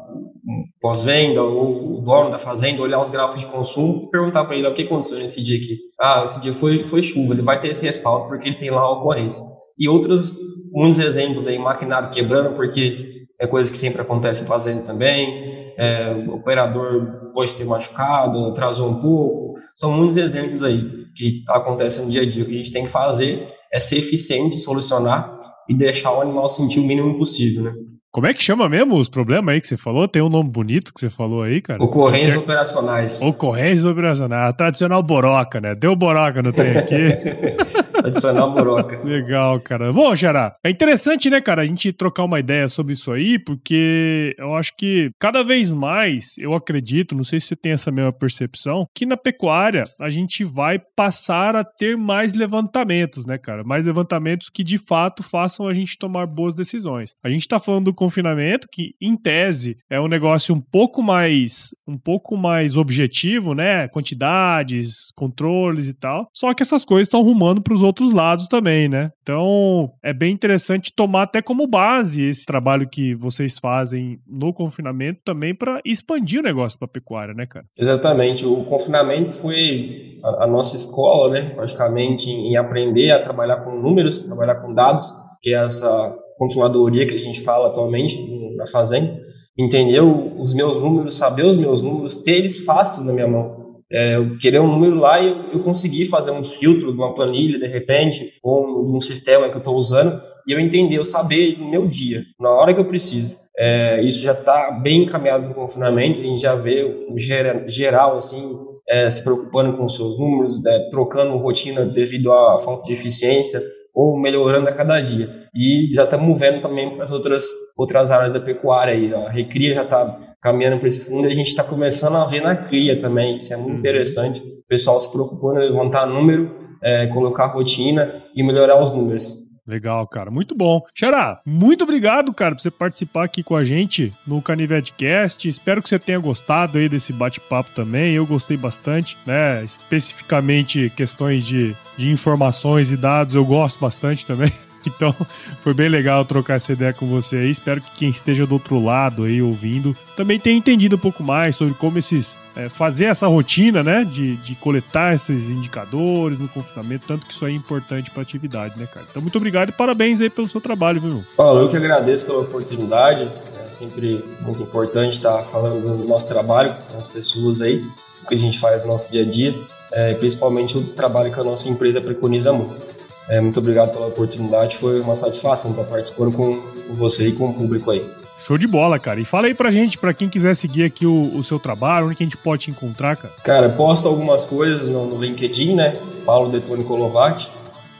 pós-venda 0.82 1.42
ou 1.42 1.96
o 1.96 2.00
dono 2.02 2.30
da 2.30 2.38
fazenda 2.38 2.82
olhar 2.82 3.00
os 3.00 3.10
gráficos 3.10 3.40
de 3.40 3.46
consumo 3.46 4.10
perguntar 4.10 4.44
para 4.44 4.54
ele 4.54 4.68
o 4.68 4.74
que 4.74 4.82
aconteceu 4.82 5.18
nesse 5.18 5.42
dia 5.42 5.56
aqui. 5.56 5.78
Ah, 5.98 6.24
esse 6.26 6.40
dia 6.40 6.52
foi, 6.52 6.84
foi 6.84 7.02
chuva, 7.02 7.32
ele 7.32 7.42
vai 7.42 7.58
ter 7.58 7.68
esse 7.68 7.82
respaldo 7.82 8.28
porque 8.28 8.48
ele 8.48 8.58
tem 8.58 8.70
lá 8.70 8.82
a 8.82 8.92
ocorrência. 8.92 9.42
E 9.78 9.88
outros, 9.88 10.34
muitos 10.72 10.98
exemplos 10.98 11.48
aí, 11.48 11.58
maquinário 11.58 12.10
quebrando 12.10 12.54
porque 12.54 13.24
é 13.40 13.46
coisa 13.46 13.70
que 13.70 13.78
sempre 13.78 14.02
acontece 14.02 14.42
em 14.42 14.46
fazenda 14.46 14.82
também, 14.82 15.67
é, 15.78 16.12
o 16.26 16.34
operador 16.34 17.30
pode 17.32 17.54
ter 17.54 17.64
machucado, 17.64 18.46
atrasou 18.46 18.90
um 18.90 19.00
pouco, 19.00 19.54
são 19.74 19.92
muitos 19.92 20.16
exemplos 20.16 20.64
aí 20.64 20.82
que 21.14 21.44
acontecem 21.48 22.04
no 22.04 22.10
dia 22.10 22.22
a 22.22 22.28
dia. 22.28 22.42
O 22.42 22.46
que 22.46 22.54
a 22.54 22.56
gente 22.56 22.72
tem 22.72 22.84
que 22.84 22.90
fazer 22.90 23.48
é 23.72 23.78
ser 23.78 23.98
eficiente, 23.98 24.56
solucionar 24.56 25.38
e 25.68 25.74
deixar 25.74 26.12
o 26.12 26.20
animal 26.20 26.48
sentir 26.48 26.80
o 26.80 26.84
mínimo 26.84 27.16
possível, 27.16 27.62
né? 27.62 27.72
Como 28.10 28.26
é 28.26 28.32
que 28.32 28.42
chama 28.42 28.68
mesmo 28.68 28.96
os 28.96 29.08
problemas 29.08 29.54
aí 29.54 29.60
que 29.60 29.68
você 29.68 29.76
falou? 29.76 30.08
Tem 30.08 30.22
um 30.22 30.30
nome 30.30 30.50
bonito 30.50 30.92
que 30.94 30.98
você 30.98 31.10
falou 31.10 31.42
aí, 31.42 31.60
cara? 31.60 31.80
Ocorrências 31.82 32.36
Inter... 32.36 32.42
operacionais. 32.42 33.22
Ocorrências 33.22 33.84
operacionais. 33.84 34.54
Tradicional 34.54 35.02
boroca, 35.02 35.60
né? 35.60 35.74
Deu 35.74 35.94
boroca 35.94 36.42
no 36.42 36.52
trem 36.52 36.76
aqui. 36.78 36.96
Tradicional 38.10 38.52
boroca. 38.52 39.00
Legal, 39.04 39.60
cara. 39.60 39.92
Bom, 39.92 40.14
Xará, 40.14 40.54
é 40.64 40.70
interessante, 40.70 41.30
né, 41.30 41.40
cara, 41.40 41.62
a 41.62 41.66
gente 41.66 41.92
trocar 41.92 42.24
uma 42.24 42.40
ideia 42.40 42.68
sobre 42.68 42.92
isso 42.92 43.12
aí, 43.12 43.38
porque 43.38 44.34
eu 44.38 44.54
acho 44.54 44.72
que 44.76 45.10
cada 45.18 45.42
vez 45.42 45.72
mais, 45.72 46.36
eu 46.38 46.54
acredito, 46.54 47.14
não 47.14 47.24
sei 47.24 47.40
se 47.40 47.48
você 47.48 47.56
tem 47.56 47.72
essa 47.72 47.90
mesma 47.90 48.12
percepção, 48.12 48.86
que 48.94 49.06
na 49.06 49.16
pecuária 49.16 49.84
a 50.00 50.10
gente 50.10 50.44
vai 50.44 50.78
passar 50.96 51.56
a 51.56 51.64
ter 51.64 51.96
mais 51.96 52.34
levantamentos, 52.34 53.26
né, 53.26 53.38
cara? 53.38 53.64
Mais 53.64 53.84
levantamentos 53.84 54.48
que 54.48 54.64
de 54.64 54.78
fato 54.78 55.22
façam 55.22 55.66
a 55.66 55.72
gente 55.72 55.98
tomar 55.98 56.26
boas 56.26 56.54
decisões. 56.54 57.10
A 57.22 57.28
gente 57.28 57.48
tá 57.48 57.58
falando 57.58 57.86
do 57.86 57.94
confinamento, 57.94 58.66
que 58.72 58.94
em 59.00 59.16
tese 59.16 59.76
é 59.90 60.00
um 60.00 60.08
negócio 60.08 60.54
um 60.54 60.60
pouco 60.60 61.02
mais 61.02 61.68
um 61.86 61.98
pouco 61.98 62.36
mais 62.36 62.76
objetivo, 62.76 63.54
né? 63.54 63.88
Quantidades, 63.88 65.10
controles 65.14 65.88
e 65.88 65.94
tal. 65.94 66.28
Só 66.34 66.52
que 66.54 66.62
essas 66.62 66.84
coisas 66.84 67.06
estão 67.06 67.22
rumando 67.22 67.62
para 67.62 67.74
os 67.74 67.82
outros 67.82 67.97
lados 68.12 68.46
também, 68.48 68.88
né? 68.88 69.10
Então 69.22 69.90
é 70.02 70.12
bem 70.12 70.32
interessante 70.32 70.92
tomar 70.94 71.22
até 71.22 71.42
como 71.42 71.66
base 71.66 72.24
esse 72.24 72.44
trabalho 72.46 72.88
que 72.88 73.14
vocês 73.14 73.58
fazem 73.58 74.18
no 74.26 74.52
confinamento 74.52 75.20
também 75.24 75.54
para 75.54 75.80
expandir 75.84 76.40
o 76.40 76.42
negócio 76.42 76.78
da 76.80 76.88
pecuária, 76.88 77.34
né, 77.34 77.46
cara? 77.46 77.64
Exatamente. 77.76 78.46
O 78.46 78.64
confinamento 78.64 79.38
foi 79.38 80.18
a, 80.22 80.44
a 80.44 80.46
nossa 80.46 80.76
escola, 80.76 81.32
né? 81.32 81.50
Praticamente 81.50 82.30
em, 82.30 82.52
em 82.52 82.56
aprender 82.56 83.10
a 83.10 83.22
trabalhar 83.22 83.58
com 83.58 83.80
números, 83.80 84.22
trabalhar 84.22 84.56
com 84.56 84.72
dados, 84.72 85.12
que 85.42 85.54
é 85.54 85.64
essa 85.64 86.14
controladoria 86.38 87.06
que 87.06 87.14
a 87.14 87.18
gente 87.18 87.42
fala 87.42 87.68
atualmente 87.68 88.16
na 88.56 88.66
fazenda, 88.68 89.18
entender 89.58 90.00
os 90.00 90.54
meus 90.54 90.76
números, 90.76 91.16
saber 91.16 91.44
os 91.44 91.56
meus 91.56 91.82
números, 91.82 92.14
ter 92.16 92.36
eles 92.36 92.64
fácil 92.64 93.02
na 93.02 93.12
minha 93.12 93.26
mão. 93.26 93.57
É, 93.90 94.16
eu 94.16 94.36
querer 94.36 94.60
um 94.60 94.66
número 94.66 94.96
lá 94.96 95.18
e 95.18 95.28
eu, 95.28 95.44
eu 95.54 95.60
conseguir 95.60 96.06
fazer 96.06 96.30
um 96.30 96.44
filtro 96.44 96.92
de 96.92 96.98
uma 96.98 97.14
planilha, 97.14 97.58
de 97.58 97.66
repente, 97.66 98.34
ou 98.42 98.94
um, 98.94 99.00
sistema 99.00 99.48
que 99.48 99.56
eu 99.56 99.60
estou 99.60 99.76
usando, 99.76 100.20
e 100.46 100.52
eu 100.52 100.60
entender, 100.60 100.96
eu 100.96 101.04
saber 101.04 101.58
no 101.58 101.70
meu 101.70 101.86
dia, 101.86 102.24
na 102.38 102.50
hora 102.50 102.74
que 102.74 102.80
eu 102.80 102.84
preciso. 102.84 103.34
É, 103.56 104.02
isso 104.02 104.20
já 104.20 104.32
está 104.32 104.70
bem 104.70 105.02
encaminhado 105.02 105.48
no 105.48 105.54
confinamento, 105.54 106.20
a 106.20 106.24
gente 106.24 106.42
já 106.42 106.54
vê 106.54 106.84
o 107.08 107.18
geral, 107.18 108.16
assim, 108.16 108.56
é, 108.88 109.08
se 109.08 109.22
preocupando 109.24 109.76
com 109.76 109.88
seus 109.88 110.18
números, 110.18 110.62
né, 110.62 110.88
trocando 110.90 111.36
rotina 111.36 111.84
devido 111.84 112.32
à 112.32 112.58
falta 112.60 112.86
de 112.86 112.92
eficiência, 112.92 113.60
ou 113.94 114.16
melhorando 114.16 114.68
a 114.68 114.72
cada 114.72 115.00
dia. 115.00 115.48
E 115.54 115.92
já 115.92 116.04
estamos 116.04 116.38
vendo 116.38 116.60
também 116.60 116.94
para 116.94 117.04
as 117.04 117.10
outras, 117.10 117.44
outras 117.76 118.10
áreas 118.12 118.32
da 118.32 118.40
pecuária 118.40 118.94
aí. 118.94 119.12
A 119.12 119.28
recria 119.28 119.74
já 119.74 119.82
está 119.82 120.27
caminhando 120.40 120.78
para 120.78 120.88
esse 120.88 121.04
fundo 121.04 121.28
e 121.28 121.32
a 121.32 121.34
gente 121.34 121.48
está 121.48 121.64
começando 121.64 122.16
a 122.16 122.24
ver 122.26 122.42
na 122.42 122.56
cria 122.56 122.98
também. 122.98 123.36
Isso 123.38 123.52
é 123.52 123.56
muito 123.56 123.72
uhum. 123.72 123.78
interessante. 123.78 124.40
O 124.40 124.66
pessoal 124.68 124.98
se 125.00 125.10
preocupando 125.10 125.60
em 125.60 125.70
levantar 125.70 126.06
número, 126.06 126.54
é, 126.82 127.06
colocar 127.08 127.46
rotina 127.46 128.22
e 128.34 128.42
melhorar 128.42 128.82
os 128.82 128.94
números. 128.94 129.48
Legal, 129.68 130.06
cara. 130.06 130.30
Muito 130.30 130.54
bom. 130.54 130.80
Xará, 130.94 131.42
muito 131.44 131.84
obrigado, 131.84 132.32
cara, 132.32 132.54
por 132.54 132.62
você 132.62 132.70
participar 132.70 133.24
aqui 133.24 133.42
com 133.42 133.54
a 133.54 133.62
gente 133.62 134.10
no 134.26 134.40
Canivete 134.40 134.94
Cast. 134.94 135.46
Espero 135.46 135.82
que 135.82 135.90
você 135.90 135.98
tenha 135.98 136.18
gostado 136.18 136.78
aí 136.78 136.88
desse 136.88 137.12
bate-papo 137.12 137.70
também. 137.74 138.14
Eu 138.14 138.26
gostei 138.26 138.56
bastante, 138.56 139.18
né? 139.26 139.62
Especificamente 139.62 140.90
questões 140.96 141.44
de, 141.44 141.76
de 141.98 142.10
informações 142.10 142.90
e 142.90 142.96
dados, 142.96 143.34
eu 143.34 143.44
gosto 143.44 143.78
bastante 143.78 144.24
também. 144.24 144.50
Então, 144.98 145.14
foi 145.60 145.74
bem 145.74 145.88
legal 145.88 146.24
trocar 146.24 146.54
essa 146.54 146.72
ideia 146.72 146.92
com 146.92 147.06
você 147.06 147.36
aí. 147.36 147.50
Espero 147.50 147.80
que 147.80 147.90
quem 147.92 148.08
esteja 148.08 148.46
do 148.46 148.54
outro 148.54 148.82
lado 148.82 149.24
aí 149.24 149.40
ouvindo 149.40 149.96
também 150.16 150.40
tenha 150.40 150.56
entendido 150.56 150.96
um 150.96 150.98
pouco 150.98 151.22
mais 151.22 151.56
sobre 151.56 151.74
como 151.74 151.98
esses 151.98 152.38
é, 152.58 152.68
fazer 152.68 153.04
essa 153.04 153.28
rotina, 153.28 153.84
né, 153.84 154.04
de, 154.04 154.36
de 154.36 154.56
coletar 154.56 155.14
esses 155.14 155.48
indicadores 155.48 156.38
no 156.38 156.48
confinamento, 156.48 157.06
tanto 157.06 157.24
que 157.24 157.32
isso 157.32 157.46
é 157.46 157.52
importante 157.52 158.10
para 158.10 158.20
a 158.20 158.24
atividade, 158.24 158.76
né, 158.76 158.86
cara. 158.92 159.06
Então, 159.08 159.22
muito 159.22 159.36
obrigado 159.36 159.68
e 159.68 159.72
parabéns 159.72 160.20
aí 160.20 160.28
pelo 160.28 160.48
seu 160.48 160.60
trabalho, 160.60 161.00
viu? 161.00 161.24
Paulo, 161.36 161.60
eu 161.60 161.68
que 161.68 161.76
agradeço 161.76 162.26
pela 162.26 162.40
oportunidade. 162.40 163.30
É 163.64 163.70
sempre 163.70 164.24
muito 164.40 164.62
importante 164.62 165.18
estar 165.18 165.40
falando 165.44 165.98
do 165.98 166.08
nosso 166.08 166.26
trabalho 166.26 166.74
com 166.90 166.98
as 166.98 167.06
pessoas 167.06 167.60
aí, 167.60 167.84
o 168.24 168.26
que 168.26 168.34
a 168.34 168.38
gente 168.38 168.58
faz 168.58 168.80
no 168.80 168.88
nosso 168.88 169.12
dia 169.12 169.22
a 169.22 169.24
dia, 169.24 169.54
é, 169.92 170.14
principalmente 170.14 170.76
o 170.76 170.82
trabalho 170.82 171.32
que 171.32 171.38
a 171.38 171.44
nossa 171.44 171.68
empresa 171.68 172.00
preconiza 172.00 172.52
muito. 172.52 172.97
É, 173.28 173.40
muito 173.40 173.58
obrigado 173.58 173.92
pela 173.92 174.06
oportunidade, 174.06 174.76
foi 174.76 175.00
uma 175.00 175.14
satisfação 175.14 175.70
estar 175.70 175.84
participando 175.84 176.32
com 176.34 176.62
você 176.94 177.28
e 177.28 177.32
com 177.32 177.50
o 177.50 177.54
público 177.54 177.90
aí. 177.90 178.04
Show 178.38 178.56
de 178.56 178.66
bola, 178.66 178.98
cara. 178.98 179.20
E 179.20 179.24
fala 179.24 179.48
aí 179.48 179.54
pra 179.54 179.70
gente, 179.70 179.98
pra 179.98 180.14
quem 180.14 180.28
quiser 180.28 180.54
seguir 180.54 180.84
aqui 180.84 181.04
o, 181.04 181.36
o 181.36 181.42
seu 181.42 181.58
trabalho, 181.58 182.06
onde 182.06 182.14
que 182.14 182.22
a 182.22 182.26
gente 182.26 182.36
pode 182.36 182.62
te 182.62 182.70
encontrar, 182.70 183.16
cara? 183.16 183.34
Cara, 183.42 183.68
posto 183.68 184.06
algumas 184.06 184.44
coisas 184.44 184.88
no, 184.88 185.06
no 185.06 185.22
LinkedIn, 185.22 185.74
né? 185.74 185.94
Paulo 186.24 186.50
Detone 186.50 186.84
Colovati. 186.84 187.50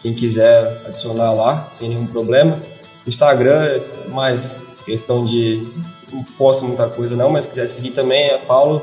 Quem 0.00 0.14
quiser 0.14 0.82
adicionar 0.86 1.32
lá, 1.32 1.68
sem 1.72 1.88
nenhum 1.88 2.06
problema. 2.06 2.62
Instagram 3.06 3.64
é 3.64 4.08
mais 4.08 4.62
questão 4.84 5.24
de. 5.24 5.66
Não 6.12 6.22
posto 6.22 6.64
muita 6.64 6.88
coisa 6.88 7.16
não, 7.16 7.28
mas 7.28 7.44
quiser 7.44 7.68
seguir 7.68 7.90
também 7.90 8.28
é 8.28 8.38
Paulo 8.38 8.82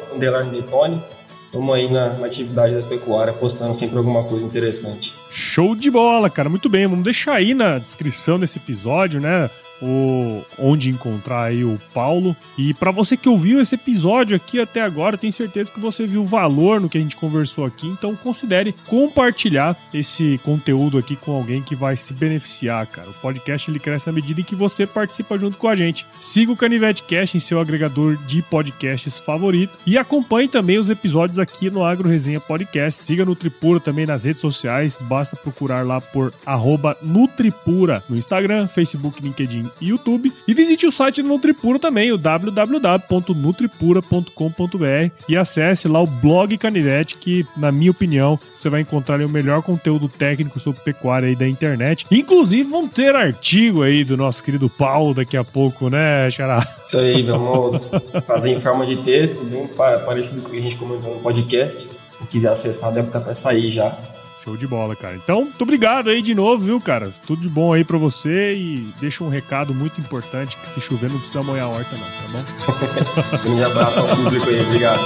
Detone. 0.51 1.01
Estamos 1.55 1.73
aí 1.73 1.89
na, 1.89 2.09
na, 2.15 2.25
atividade 2.25 2.75
da 2.75 2.81
pecuária, 2.81 3.31
postando 3.31 3.73
sempre 3.73 3.97
alguma 3.97 4.25
coisa 4.25 4.45
interessante. 4.45 5.13
Show 5.31 5.73
de 5.73 5.89
bola, 5.89 6.29
cara. 6.29 6.49
Muito 6.49 6.67
bem. 6.67 6.85
Vamos 6.85 7.05
deixar 7.05 7.35
aí 7.35 7.53
na 7.53 7.79
descrição 7.79 8.37
desse 8.37 8.57
episódio, 8.57 9.21
né? 9.21 9.49
O, 9.81 10.41
onde 10.57 10.89
encontrar 10.89 11.43
aí 11.43 11.63
o 11.63 11.79
Paulo. 11.93 12.35
E 12.57 12.73
para 12.73 12.91
você 12.91 13.17
que 13.17 13.29
ouviu 13.29 13.61
esse 13.61 13.75
episódio 13.75 14.35
aqui 14.35 14.59
até 14.59 14.81
agora, 14.81 15.17
tenho 15.17 15.33
certeza 15.33 15.71
que 15.71 15.79
você 15.79 16.05
viu 16.05 16.25
valor 16.25 16.79
no 16.79 16.89
que 16.89 16.97
a 16.97 17.01
gente 17.01 17.15
conversou 17.15 17.65
aqui, 17.65 17.87
então 17.87 18.15
considere 18.15 18.73
compartilhar 18.87 19.75
esse 19.93 20.39
conteúdo 20.43 20.97
aqui 20.97 21.15
com 21.15 21.31
alguém 21.31 21.61
que 21.61 21.75
vai 21.75 21.97
se 21.97 22.13
beneficiar, 22.13 22.85
cara. 22.87 23.09
O 23.09 23.13
podcast 23.13 23.69
ele 23.69 23.79
cresce 23.79 24.07
na 24.07 24.13
medida 24.13 24.41
em 24.41 24.43
que 24.43 24.55
você 24.55 24.85
participa 24.85 25.37
junto 25.37 25.57
com 25.57 25.67
a 25.67 25.75
gente. 25.75 26.05
Siga 26.19 26.51
o 26.51 26.57
Canivete 26.57 27.03
Cast 27.03 27.37
em 27.37 27.39
seu 27.39 27.59
agregador 27.59 28.17
de 28.25 28.41
podcasts 28.41 29.17
favorito 29.17 29.77
e 29.85 29.97
acompanhe 29.97 30.47
também 30.47 30.77
os 30.77 30.89
episódios 30.89 31.39
aqui 31.39 31.69
no 31.69 31.83
Agro 31.83 32.09
Resenha 32.09 32.39
Podcast. 32.39 33.03
Siga 33.03 33.25
Nutripura 33.25 33.79
também 33.79 34.05
nas 34.05 34.23
redes 34.23 34.41
sociais, 34.41 34.97
basta 35.01 35.35
procurar 35.35 35.85
lá 35.85 35.99
por 35.99 36.33
Nutripura 37.01 38.03
no 38.09 38.17
Instagram, 38.17 38.67
Facebook, 38.67 39.21
LinkedIn 39.21 39.64
YouTube. 39.81 40.31
E 40.47 40.53
visite 40.53 40.85
o 40.85 40.91
site 40.91 41.21
do 41.21 41.27
Nutripura 41.27 41.79
também, 41.79 42.11
o 42.11 42.17
www.nutripura.com.br 42.17 45.11
e 45.27 45.37
acesse 45.37 45.87
lá 45.87 46.01
o 46.01 46.07
blog 46.07 46.57
Canivete, 46.57 47.17
que, 47.17 47.45
na 47.55 47.71
minha 47.71 47.91
opinião, 47.91 48.39
você 48.55 48.69
vai 48.69 48.81
encontrar 48.81 49.21
o 49.21 49.29
melhor 49.29 49.61
conteúdo 49.61 50.09
técnico 50.09 50.59
sobre 50.59 50.81
pecuária 50.81 51.27
aí 51.27 51.35
da 51.35 51.47
internet. 51.47 52.07
Inclusive, 52.11 52.69
vão 52.69 52.87
ter 52.87 53.15
artigo 53.15 53.83
aí 53.83 54.03
do 54.03 54.17
nosso 54.17 54.43
querido 54.43 54.69
Paulo 54.69 55.13
daqui 55.13 55.37
a 55.37 55.43
pouco, 55.43 55.89
né, 55.89 56.29
Xará? 56.31 56.65
Isso 56.87 56.97
aí, 56.97 57.21
vamos 57.23 57.81
fazer 58.25 58.51
em 58.51 58.61
forma 58.61 58.85
de 58.85 58.97
texto, 58.97 59.43
bem 59.43 59.67
parecido 59.67 60.41
com 60.41 60.49
o 60.49 60.51
que 60.51 60.59
a 60.59 60.61
gente 60.61 60.77
comentou 60.77 61.15
no 61.15 61.21
podcast. 61.21 61.87
Se 62.19 62.27
quiser 62.27 62.49
acessar, 62.49 62.91
deve 62.91 63.07
estar 63.07 63.19
para 63.19 63.35
sair 63.35 63.71
já. 63.71 63.95
Show 64.45 64.55
de 64.55 64.67
bola, 64.67 64.95
cara. 64.95 65.15
Então, 65.15 65.41
muito 65.41 65.61
obrigado 65.63 66.11
aí 66.11 66.21
de 66.21 66.35
novo, 66.35 66.63
viu, 66.63 66.79
cara? 66.79 67.11
Tudo 67.25 67.41
de 67.41 67.49
bom 67.49 67.73
aí 67.73 67.83
pra 67.83 67.97
você 67.97 68.53
e 68.53 68.93
deixa 69.01 69.23
um 69.23 69.27
recado 69.27 69.73
muito 69.73 69.99
importante 69.99 70.55
que 70.55 70.69
se 70.69 70.79
chover 70.79 71.09
não 71.09 71.17
precisa 71.17 71.41
molhar 71.41 71.65
a 71.65 71.69
horta 71.69 71.97
não, 71.97 72.05
tá 72.05 72.43
bom? 73.41 73.49
um 73.57 73.65
abraço 73.65 74.01
ao 74.01 74.07
público 74.15 74.47
aí, 74.47 74.61
obrigado. 74.61 75.01